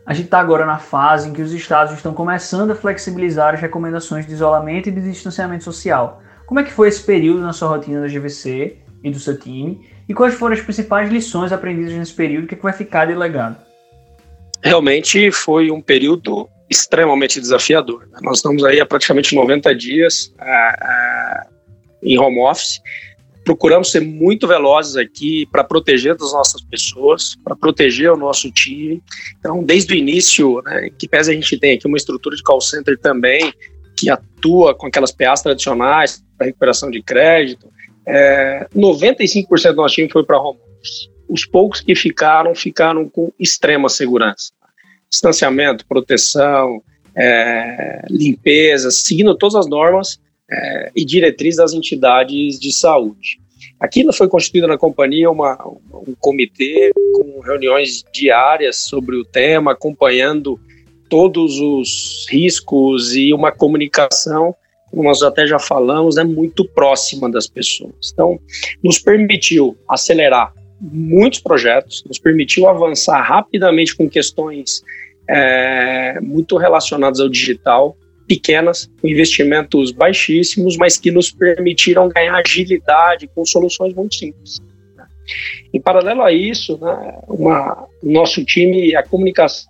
a 0.06 0.14
gente 0.14 0.26
está 0.26 0.38
agora 0.38 0.64
na 0.64 0.78
fase 0.78 1.28
em 1.28 1.32
que 1.32 1.42
os 1.42 1.52
estados 1.52 1.92
estão 1.94 2.12
começando 2.12 2.70
a 2.70 2.74
flexibilizar 2.74 3.54
as 3.54 3.60
recomendações 3.60 4.26
de 4.26 4.32
isolamento 4.32 4.88
e 4.88 4.92
de 4.92 5.02
distanciamento 5.02 5.64
social. 5.64 6.22
Como 6.50 6.58
é 6.58 6.64
que 6.64 6.72
foi 6.72 6.88
esse 6.88 7.00
período 7.04 7.42
na 7.42 7.52
sua 7.52 7.68
rotina 7.68 8.00
da 8.00 8.08
GVC 8.08 8.76
e 9.04 9.10
do 9.12 9.20
seu 9.20 9.38
time? 9.38 9.86
E 10.08 10.12
quais 10.12 10.34
foram 10.34 10.52
as 10.52 10.60
principais 10.60 11.08
lições 11.08 11.52
aprendidas 11.52 11.92
nesse 11.92 12.12
período? 12.12 12.42
O 12.42 12.48
que, 12.48 12.56
é 12.56 12.58
vai 12.58 12.72
ficar 12.72 13.04
de 13.04 13.14
legado? 13.14 13.56
Realmente 14.60 15.30
foi 15.30 15.70
um 15.70 15.80
período 15.80 16.48
extremamente 16.68 17.40
desafiador. 17.40 18.08
Né? 18.10 18.18
Nós 18.22 18.38
estamos 18.38 18.64
aí 18.64 18.80
há 18.80 18.84
praticamente 18.84 19.32
90 19.32 19.72
dias 19.76 20.34
uh, 20.40 21.46
uh, 21.46 21.54
em 22.02 22.18
home 22.18 22.40
office. 22.40 22.80
Procuramos 23.44 23.92
ser 23.92 24.00
muito 24.00 24.48
velozes 24.48 24.96
aqui 24.96 25.46
para 25.52 25.62
proteger 25.62 26.16
as 26.20 26.32
nossas 26.32 26.62
pessoas, 26.62 27.36
para 27.44 27.54
proteger 27.54 28.10
o 28.10 28.16
nosso 28.16 28.50
time. 28.50 29.00
Então, 29.38 29.62
desde 29.62 29.94
o 29.94 29.96
início, 29.96 30.60
né, 30.62 30.90
que 30.98 31.06
pese 31.06 31.30
a 31.30 31.34
gente 31.34 31.56
tem 31.60 31.76
aqui 31.76 31.86
uma 31.86 31.96
estrutura 31.96 32.34
de 32.34 32.42
call 32.42 32.60
center 32.60 32.98
também, 32.98 33.54
que 34.00 34.10
atua 34.10 34.74
com 34.74 34.86
aquelas 34.86 35.12
PAs 35.12 35.42
tradicionais 35.42 36.24
para 36.36 36.46
recuperação 36.46 36.90
de 36.90 37.02
crédito, 37.02 37.70
é, 38.06 38.66
95% 38.74 39.70
do 39.70 39.76
nosso 39.76 39.94
time 39.94 40.08
foi 40.10 40.24
para 40.24 40.40
home 40.40 40.58
office. 40.78 41.10
Os 41.28 41.44
poucos 41.44 41.80
que 41.80 41.94
ficaram, 41.94 42.54
ficaram 42.54 43.08
com 43.08 43.30
extrema 43.38 43.88
segurança. 43.88 44.52
Distanciamento, 45.08 45.86
proteção, 45.86 46.82
é, 47.14 48.02
limpeza, 48.08 48.90
seguindo 48.90 49.36
todas 49.36 49.54
as 49.54 49.68
normas 49.68 50.18
é, 50.50 50.90
e 50.96 51.04
diretrizes 51.04 51.58
das 51.58 51.72
entidades 51.72 52.58
de 52.58 52.72
saúde. 52.72 53.38
Aqui 53.78 54.04
foi 54.12 54.28
constituída 54.28 54.66
na 54.66 54.76
companhia 54.76 55.30
uma, 55.30 55.56
um 55.92 56.14
comitê 56.18 56.90
com 57.14 57.40
reuniões 57.40 58.04
diárias 58.12 58.76
sobre 58.76 59.16
o 59.16 59.24
tema, 59.24 59.72
acompanhando 59.72 60.60
todos 61.10 61.58
os 61.58 62.26
riscos 62.30 63.14
e 63.14 63.34
uma 63.34 63.50
comunicação, 63.50 64.54
como 64.90 65.02
nós 65.02 65.22
até 65.22 65.46
já 65.46 65.58
falamos, 65.58 66.16
é 66.16 66.24
muito 66.24 66.64
próxima 66.64 67.28
das 67.28 67.46
pessoas. 67.48 68.12
Então, 68.12 68.38
nos 68.82 68.98
permitiu 68.98 69.76
acelerar 69.88 70.54
muitos 70.80 71.40
projetos, 71.40 72.02
nos 72.06 72.18
permitiu 72.18 72.68
avançar 72.68 73.20
rapidamente 73.20 73.94
com 73.94 74.08
questões 74.08 74.82
é, 75.28 76.18
muito 76.20 76.56
relacionadas 76.56 77.20
ao 77.20 77.28
digital, 77.28 77.96
pequenas, 78.26 78.88
com 79.00 79.08
investimentos 79.08 79.90
baixíssimos, 79.90 80.76
mas 80.76 80.96
que 80.96 81.10
nos 81.10 81.32
permitiram 81.32 82.08
ganhar 82.08 82.36
agilidade 82.36 83.28
com 83.34 83.44
soluções 83.44 83.92
muito 83.92 84.14
simples. 84.14 84.60
Né? 84.96 85.04
Em 85.74 85.80
paralelo 85.80 86.22
a 86.22 86.32
isso, 86.32 86.78
né, 86.78 87.18
uma, 87.28 87.86
nosso 88.02 88.44
time, 88.44 88.94
a 88.94 89.02
comunicação, 89.02 89.69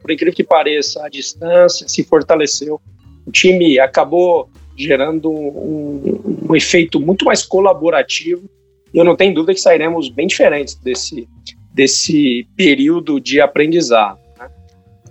por 0.00 0.10
incrível 0.10 0.34
que 0.34 0.44
pareça, 0.44 1.04
a 1.04 1.08
distância 1.08 1.88
se 1.88 2.04
fortaleceu. 2.04 2.80
O 3.26 3.30
time 3.30 3.78
acabou 3.78 4.48
gerando 4.76 5.30
um, 5.30 6.46
um 6.48 6.56
efeito 6.56 6.98
muito 7.00 7.24
mais 7.24 7.42
colaborativo. 7.42 8.48
E 8.92 8.98
eu 8.98 9.04
não 9.04 9.16
tenho 9.16 9.34
dúvida 9.34 9.54
que 9.54 9.60
sairemos 9.60 10.08
bem 10.08 10.26
diferentes 10.26 10.74
desse, 10.74 11.28
desse 11.72 12.46
período 12.56 13.20
de 13.20 13.40
aprendizado. 13.40 14.18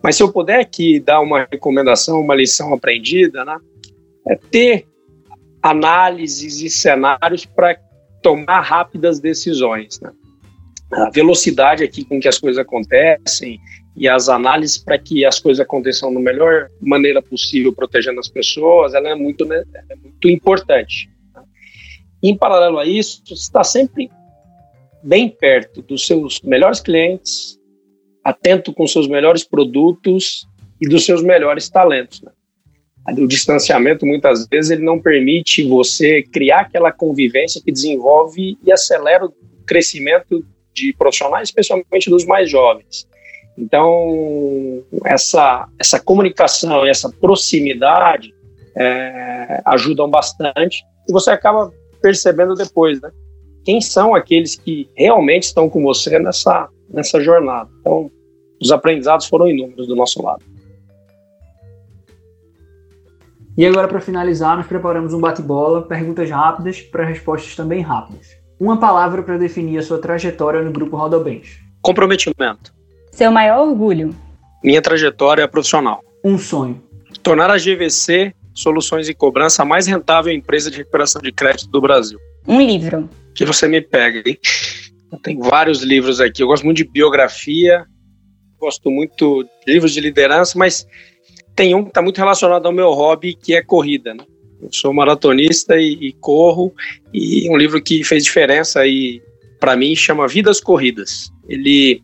Mas 0.02 0.16
se 0.16 0.24
eu 0.24 0.32
puder 0.32 0.60
aqui 0.60 1.00
dar 1.00 1.20
uma 1.20 1.48
recomendação, 1.52 2.20
uma 2.20 2.36
lição 2.36 2.74
aprendida, 2.74 3.44
né, 3.44 3.58
é 4.28 4.36
ter 4.36 4.88
análises 5.62 6.62
e 6.62 6.70
cenários 6.70 7.46
para 7.46 7.78
tomar 8.22 8.62
rápidas 8.62 9.20
decisões. 9.20 10.00
Né? 10.00 10.12
A 10.92 11.10
velocidade 11.10 11.84
aqui 11.84 12.04
com 12.04 12.20
que 12.20 12.28
as 12.28 12.38
coisas 12.38 12.60
acontecem 12.60 13.60
e 13.96 14.08
as 14.08 14.30
análises 14.30 14.78
para 14.78 14.98
que 14.98 15.26
as 15.26 15.40
coisas 15.40 15.60
aconteçam 15.60 16.14
da 16.14 16.20
melhor 16.20 16.70
maneira 16.80 17.22
possível, 17.22 17.74
protegendo 17.74 18.20
as 18.20 18.30
pessoas, 18.30 18.94
ela 18.94 19.10
é 19.10 19.16
muito, 19.16 19.46
né, 19.46 19.64
é 19.90 19.96
muito 19.96 20.30
importante. 20.30 21.10
Em 22.22 22.38
paralelo 22.38 22.80
a 22.80 22.86
isso, 22.86 23.22
está 23.32 23.64
sempre 23.64 24.10
bem 25.02 25.30
perto 25.30 25.82
dos 25.82 26.06
seus 26.06 26.42
melhores 26.42 26.80
clientes, 26.80 27.58
atento 28.24 28.74
com 28.74 28.86
seus 28.86 29.08
melhores 29.08 29.44
produtos 29.44 30.48
e 30.82 30.88
dos 30.88 31.06
seus 31.06 31.24
melhores 31.24 31.70
talentos. 31.70 32.22
Né? 32.22 32.32
O 33.18 33.28
distanciamento, 33.28 34.06
muitas 34.06 34.48
vezes, 34.48 34.72
ele 34.72 34.84
não 34.84 35.00
permite 35.00 35.64
você 35.64 36.22
criar 36.24 36.62
aquela 36.62 36.92
convivência 36.92 37.62
que 37.64 37.72
desenvolve 37.72 38.58
e 38.64 38.72
acelera 38.72 39.26
o 39.26 39.34
crescimento 39.66 40.46
de 40.74 40.94
profissionais, 40.94 41.50
especialmente 41.50 42.10
dos 42.10 42.26
mais 42.26 42.50
jovens. 42.50 43.08
Então, 43.60 44.82
essa, 45.06 45.68
essa 45.78 46.00
comunicação 46.00 46.86
e 46.86 46.90
essa 46.90 47.10
proximidade 47.10 48.34
é, 48.76 49.62
ajudam 49.66 50.10
bastante 50.10 50.82
e 51.08 51.12
você 51.12 51.32
acaba 51.32 51.70
percebendo 52.02 52.56
depois, 52.56 53.02
né? 53.02 53.12
Quem 53.66 53.82
são 53.82 54.16
aqueles 54.16 54.56
que 54.56 54.90
realmente 54.96 55.44
estão 55.44 55.70
com 55.70 55.84
você 55.84 56.18
nessa, 56.20 56.70
nessa 56.90 57.22
jornada? 57.22 57.70
Então, 57.82 58.10
os 58.62 58.72
aprendizados 58.72 59.28
foram 59.28 59.50
inúmeros 59.50 59.88
do 59.88 59.96
nosso 59.96 60.24
lado. 60.24 60.44
E 63.58 63.66
agora, 63.66 63.90
para 63.90 64.00
finalizar, 64.00 64.56
nós 64.56 64.68
preparamos 64.68 65.14
um 65.14 65.20
bate-bola, 65.20 65.82
perguntas 65.82 66.30
rápidas 66.30 66.82
para 66.82 67.04
respostas 67.04 67.58
também 67.58 67.82
rápidas. 67.82 68.38
Uma 68.58 68.80
palavra 68.80 69.22
para 69.22 69.38
definir 69.38 69.80
a 69.80 69.82
sua 69.82 70.00
trajetória 70.00 70.62
no 70.62 70.72
grupo 70.72 70.96
Rodobens. 70.96 71.60
Comprometimento. 71.82 72.79
Seu 73.12 73.32
maior 73.32 73.68
orgulho. 73.68 74.16
Minha 74.64 74.82
trajetória 74.82 75.48
profissional. 75.48 76.02
Um 76.24 76.38
sonho. 76.38 76.82
Tornar 77.24 77.50
a 77.50 77.58
GVC 77.58 78.34
Soluções 78.54 79.08
e 79.08 79.14
Cobrança 79.14 79.62
a 79.62 79.66
mais 79.66 79.88
rentável 79.88 80.34
empresa 80.34 80.70
de 80.70 80.78
recuperação 80.78 81.22
de 81.22 81.32
crédito 81.32 81.70
do 81.70 81.80
Brasil. 81.80 82.20
Um 82.48 82.62
livro. 82.62 83.10
Que 83.34 83.46
você 83.46 83.68
me 83.68 83.82
pega, 83.82 84.22
hein? 84.28 84.38
Tem 85.24 85.40
vários 85.40 85.82
livros 85.82 86.20
aqui. 86.20 86.44
Eu 86.44 86.48
gosto 86.48 86.66
muito 86.66 86.78
de 86.78 86.84
biografia, 86.84 87.86
gosto 88.60 88.92
muito 88.92 89.44
de 89.66 89.74
livros 89.74 89.94
de 89.94 90.02
liderança, 90.02 90.58
mas 90.58 90.86
tem 91.56 91.74
um 91.74 91.84
que 91.84 91.90
está 91.90 92.02
muito 92.02 92.18
relacionado 92.18 92.66
ao 92.66 92.74
meu 92.74 92.92
hobby, 92.92 93.34
que 93.34 93.56
é 93.56 93.64
corrida. 93.64 94.14
Né? 94.14 94.24
Eu 94.62 94.70
sou 94.72 94.94
maratonista 94.94 95.78
e, 95.78 95.94
e, 95.94 96.14
corro, 96.14 96.74
e 97.14 97.50
um 97.50 97.58
livro 97.58 97.82
que 97.82 98.04
fez 98.04 98.24
diferença 98.24 98.82
aí 98.82 99.22
para 99.60 99.76
mim 99.76 99.96
chama 99.96 100.28
Vidas 100.28 100.60
Corridas. 100.62 101.32
Ele 101.48 102.02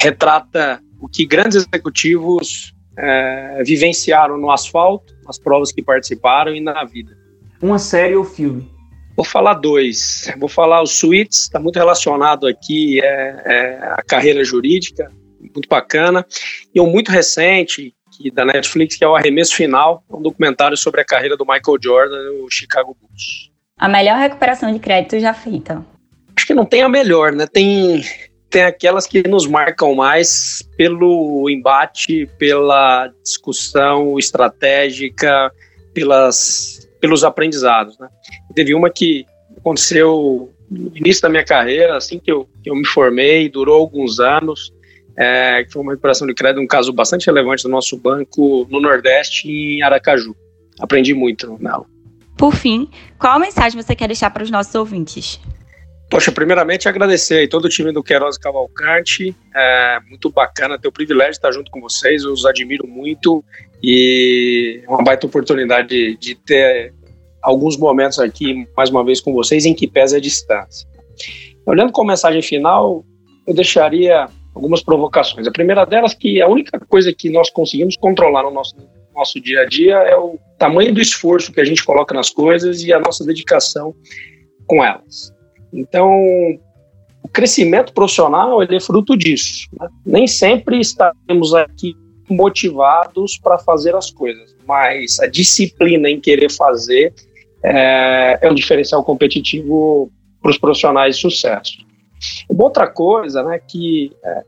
retrata 0.00 0.80
o 1.00 1.08
que 1.08 1.24
grandes 1.26 1.56
executivos 1.56 2.74
é, 2.96 3.62
vivenciaram 3.64 4.36
no 4.36 4.50
asfalto, 4.50 5.14
nas 5.24 5.38
provas 5.38 5.72
que 5.72 5.82
participaram 5.82 6.54
e 6.54 6.60
na 6.60 6.84
vida. 6.84 7.16
Uma 7.62 7.78
série 7.78 8.16
ou 8.16 8.24
filme? 8.24 8.68
Vou 9.16 9.24
falar 9.24 9.54
dois. 9.54 10.30
Vou 10.38 10.48
falar 10.48 10.82
os 10.82 10.98
Suítes, 10.98 11.42
está 11.42 11.58
muito 11.58 11.76
relacionado 11.76 12.46
aqui 12.46 13.00
é, 13.00 13.42
é, 13.44 13.78
a 13.92 14.02
carreira 14.06 14.44
jurídica 14.44 15.10
muito 15.40 15.68
bacana. 15.68 16.24
E 16.74 16.80
um 16.80 16.90
muito 16.90 17.10
recente, 17.10 17.94
que 18.16 18.30
da 18.30 18.44
Netflix, 18.44 18.96
que 18.96 19.04
é 19.04 19.08
o 19.08 19.16
Arremesso 19.16 19.54
Final, 19.54 20.04
um 20.10 20.22
documentário 20.22 20.76
sobre 20.76 21.00
a 21.00 21.04
carreira 21.04 21.36
do 21.36 21.44
Michael 21.44 21.78
Jordan 21.82 22.32
no 22.32 22.50
Chicago 22.50 22.96
Bulls. 23.00 23.50
A 23.76 23.88
melhor 23.88 24.18
recuperação 24.18 24.72
de 24.72 24.78
crédito 24.78 25.18
já 25.20 25.32
feita. 25.32 25.84
Acho 26.38 26.46
que 26.46 26.54
não 26.54 26.64
tem 26.64 26.82
a 26.82 26.88
melhor, 26.88 27.32
né? 27.32 27.48
Tem, 27.48 28.00
tem 28.48 28.62
aquelas 28.62 29.08
que 29.08 29.26
nos 29.26 29.44
marcam 29.44 29.92
mais 29.96 30.62
pelo 30.76 31.50
embate, 31.50 32.30
pela 32.38 33.12
discussão 33.24 34.16
estratégica, 34.16 35.50
pelas, 35.92 36.88
pelos 37.00 37.24
aprendizados, 37.24 37.98
né? 37.98 38.08
Teve 38.54 38.72
uma 38.72 38.88
que 38.88 39.26
aconteceu 39.56 40.54
no 40.70 40.96
início 40.96 41.22
da 41.22 41.28
minha 41.28 41.44
carreira, 41.44 41.96
assim 41.96 42.20
que 42.20 42.30
eu, 42.30 42.48
que 42.62 42.70
eu 42.70 42.76
me 42.76 42.86
formei, 42.86 43.48
durou 43.48 43.80
alguns 43.80 44.20
anos, 44.20 44.72
é, 45.18 45.64
que 45.64 45.72
foi 45.72 45.82
uma 45.82 45.90
recuperação 45.90 46.24
de 46.24 46.34
crédito, 46.34 46.62
um 46.62 46.68
caso 46.68 46.92
bastante 46.92 47.26
relevante 47.26 47.64
do 47.64 47.68
nosso 47.68 47.96
banco 47.96 48.64
no 48.70 48.80
Nordeste, 48.80 49.50
em 49.50 49.82
Aracaju. 49.82 50.36
Aprendi 50.78 51.14
muito 51.14 51.58
nela. 51.60 51.84
Por 52.36 52.54
fim, 52.54 52.88
qual 53.18 53.40
mensagem 53.40 53.82
você 53.82 53.96
quer 53.96 54.06
deixar 54.06 54.30
para 54.30 54.44
os 54.44 54.52
nossos 54.52 54.72
ouvintes? 54.76 55.40
Poxa, 56.10 56.32
primeiramente 56.32 56.88
agradecer 56.88 57.40
aí 57.40 57.48
todo 57.48 57.66
o 57.66 57.68
time 57.68 57.92
do 57.92 58.02
Queiroz 58.02 58.38
Cavalcante, 58.38 59.36
é 59.54 60.00
muito 60.08 60.30
bacana 60.30 60.78
ter 60.78 60.88
o 60.88 60.92
privilégio 60.92 61.32
de 61.32 61.36
estar 61.36 61.52
junto 61.52 61.70
com 61.70 61.80
vocês, 61.80 62.24
eu 62.24 62.32
os 62.32 62.46
admiro 62.46 62.86
muito 62.86 63.44
e 63.82 64.80
é 64.82 64.88
uma 64.88 65.02
baita 65.02 65.26
oportunidade 65.26 65.88
de, 65.88 66.16
de 66.16 66.34
ter 66.34 66.94
alguns 67.42 67.76
momentos 67.76 68.18
aqui, 68.18 68.66
mais 68.74 68.88
uma 68.88 69.04
vez 69.04 69.20
com 69.20 69.34
vocês, 69.34 69.66
em 69.66 69.74
que 69.74 69.86
pesa 69.86 70.16
a 70.16 70.20
distância. 70.20 70.88
Olhando 71.66 71.92
com 71.92 72.02
a 72.02 72.06
mensagem 72.06 72.40
final, 72.40 73.04
eu 73.46 73.54
deixaria 73.54 74.28
algumas 74.54 74.82
provocações. 74.82 75.46
A 75.46 75.52
primeira 75.52 75.84
delas 75.84 76.14
que 76.14 76.40
a 76.40 76.48
única 76.48 76.80
coisa 76.80 77.12
que 77.12 77.28
nós 77.28 77.50
conseguimos 77.50 77.96
controlar 77.96 78.44
no 78.44 78.50
nosso 78.50 78.74
nosso 79.14 79.40
dia 79.40 79.62
a 79.62 79.64
dia 79.66 79.96
é 79.96 80.16
o 80.16 80.38
tamanho 80.56 80.94
do 80.94 81.00
esforço 81.00 81.52
que 81.52 81.60
a 81.60 81.64
gente 81.64 81.84
coloca 81.84 82.14
nas 82.14 82.30
coisas 82.30 82.84
e 82.84 82.92
a 82.92 83.00
nossa 83.00 83.24
dedicação 83.24 83.92
com 84.64 84.84
elas. 84.84 85.32
Então, 85.72 86.10
o 87.22 87.28
crescimento 87.28 87.92
profissional 87.92 88.62
ele 88.62 88.76
é 88.76 88.80
fruto 88.80 89.16
disso. 89.16 89.68
Né? 89.78 89.88
Nem 90.04 90.26
sempre 90.26 90.80
estaremos 90.80 91.54
aqui 91.54 91.94
motivados 92.28 93.38
para 93.38 93.58
fazer 93.58 93.94
as 93.94 94.10
coisas, 94.10 94.54
mas 94.66 95.18
a 95.20 95.26
disciplina 95.26 96.10
em 96.10 96.20
querer 96.20 96.50
fazer 96.50 97.14
é, 97.62 98.38
é 98.42 98.50
um 98.50 98.54
diferencial 98.54 99.02
competitivo 99.02 100.10
para 100.40 100.50
os 100.50 100.58
profissionais 100.58 101.16
de 101.16 101.22
sucesso. 101.22 101.78
Uma 102.48 102.64
outra 102.64 102.86
coisa, 102.86 103.42
né, 103.42 103.60
que 103.66 104.12
é 104.24 104.42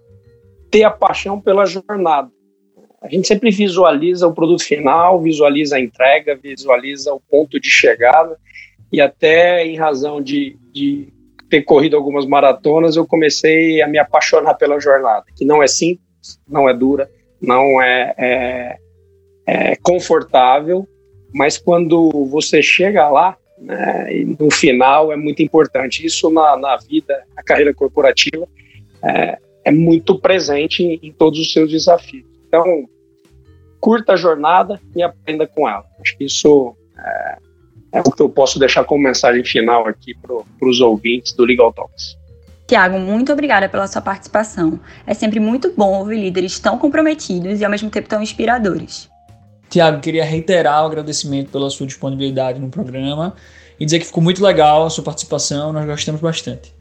ter 0.70 0.84
a 0.84 0.90
paixão 0.90 1.40
pela 1.40 1.66
jornada. 1.66 2.30
A 3.02 3.08
gente 3.08 3.26
sempre 3.26 3.50
visualiza 3.50 4.26
o 4.26 4.34
produto 4.34 4.62
final, 4.62 5.20
visualiza 5.20 5.76
a 5.76 5.80
entrega, 5.80 6.36
visualiza 6.36 7.12
o 7.12 7.20
ponto 7.20 7.58
de 7.58 7.70
chegada, 7.70 8.36
e 8.92 9.00
até 9.00 9.64
em 9.64 9.76
razão 9.76 10.20
de, 10.20 10.56
de 10.72 11.08
ter 11.48 11.62
corrido 11.62 11.96
algumas 11.96 12.26
maratonas, 12.26 12.96
eu 12.96 13.06
comecei 13.06 13.82
a 13.82 13.88
me 13.88 13.98
apaixonar 13.98 14.54
pela 14.54 14.80
jornada, 14.80 15.24
que 15.36 15.44
não 15.44 15.62
é 15.62 15.66
simples, 15.66 16.40
não 16.48 16.68
é 16.68 16.74
dura, 16.74 17.10
não 17.40 17.82
é, 17.82 18.14
é, 18.16 18.76
é 19.46 19.76
confortável, 19.76 20.86
mas 21.32 21.58
quando 21.58 22.10
você 22.26 22.62
chega 22.62 23.08
lá, 23.08 23.36
né, 23.58 24.08
no 24.38 24.50
final 24.50 25.12
é 25.12 25.16
muito 25.16 25.42
importante. 25.42 26.04
Isso 26.04 26.30
na, 26.30 26.56
na 26.56 26.76
vida, 26.76 27.22
na 27.36 27.42
carreira 27.42 27.74
corporativa, 27.74 28.46
é, 29.02 29.38
é 29.64 29.70
muito 29.70 30.18
presente 30.18 30.82
em, 30.82 30.98
em, 31.02 31.12
todos 31.12 31.38
os 31.38 31.52
seus 31.52 31.70
desafios. 31.70 32.24
Então, 32.48 32.88
curta 33.78 34.14
a 34.14 34.16
jornada 34.16 34.80
e 34.96 35.02
aprenda 35.02 35.46
com 35.46 35.68
ela. 35.68 35.84
Acho 36.00 36.16
que 36.16 36.24
isso 36.24 36.74
é, 36.98 37.38
é 37.92 38.00
o 38.00 38.10
que 38.10 38.22
eu 38.22 38.28
posso 38.28 38.58
deixar 38.58 38.84
como 38.84 39.02
mensagem 39.02 39.44
final 39.44 39.86
aqui 39.86 40.14
para 40.14 40.68
os 40.68 40.80
ouvintes 40.80 41.32
do 41.32 41.44
Legal 41.44 41.72
Talks. 41.72 42.16
Tiago, 42.66 43.00
muito 43.00 43.32
obrigada 43.32 43.68
pela 43.68 43.88
sua 43.88 44.00
participação. 44.00 44.78
É 45.04 45.12
sempre 45.12 45.40
muito 45.40 45.72
bom 45.76 45.98
ouvir 45.98 46.20
líderes 46.20 46.58
tão 46.60 46.78
comprometidos 46.78 47.60
e 47.60 47.64
ao 47.64 47.70
mesmo 47.70 47.90
tempo 47.90 48.08
tão 48.08 48.22
inspiradores. 48.22 49.10
Tiago, 49.68 50.00
queria 50.00 50.24
reiterar 50.24 50.82
o 50.84 50.86
agradecimento 50.86 51.50
pela 51.50 51.68
sua 51.68 51.86
disponibilidade 51.86 52.60
no 52.60 52.68
programa 52.68 53.34
e 53.78 53.84
dizer 53.84 53.98
que 53.98 54.04
ficou 54.04 54.22
muito 54.22 54.42
legal 54.44 54.84
a 54.84 54.90
sua 54.90 55.02
participação, 55.02 55.72
nós 55.72 55.84
gostamos 55.84 56.20
bastante. 56.20 56.72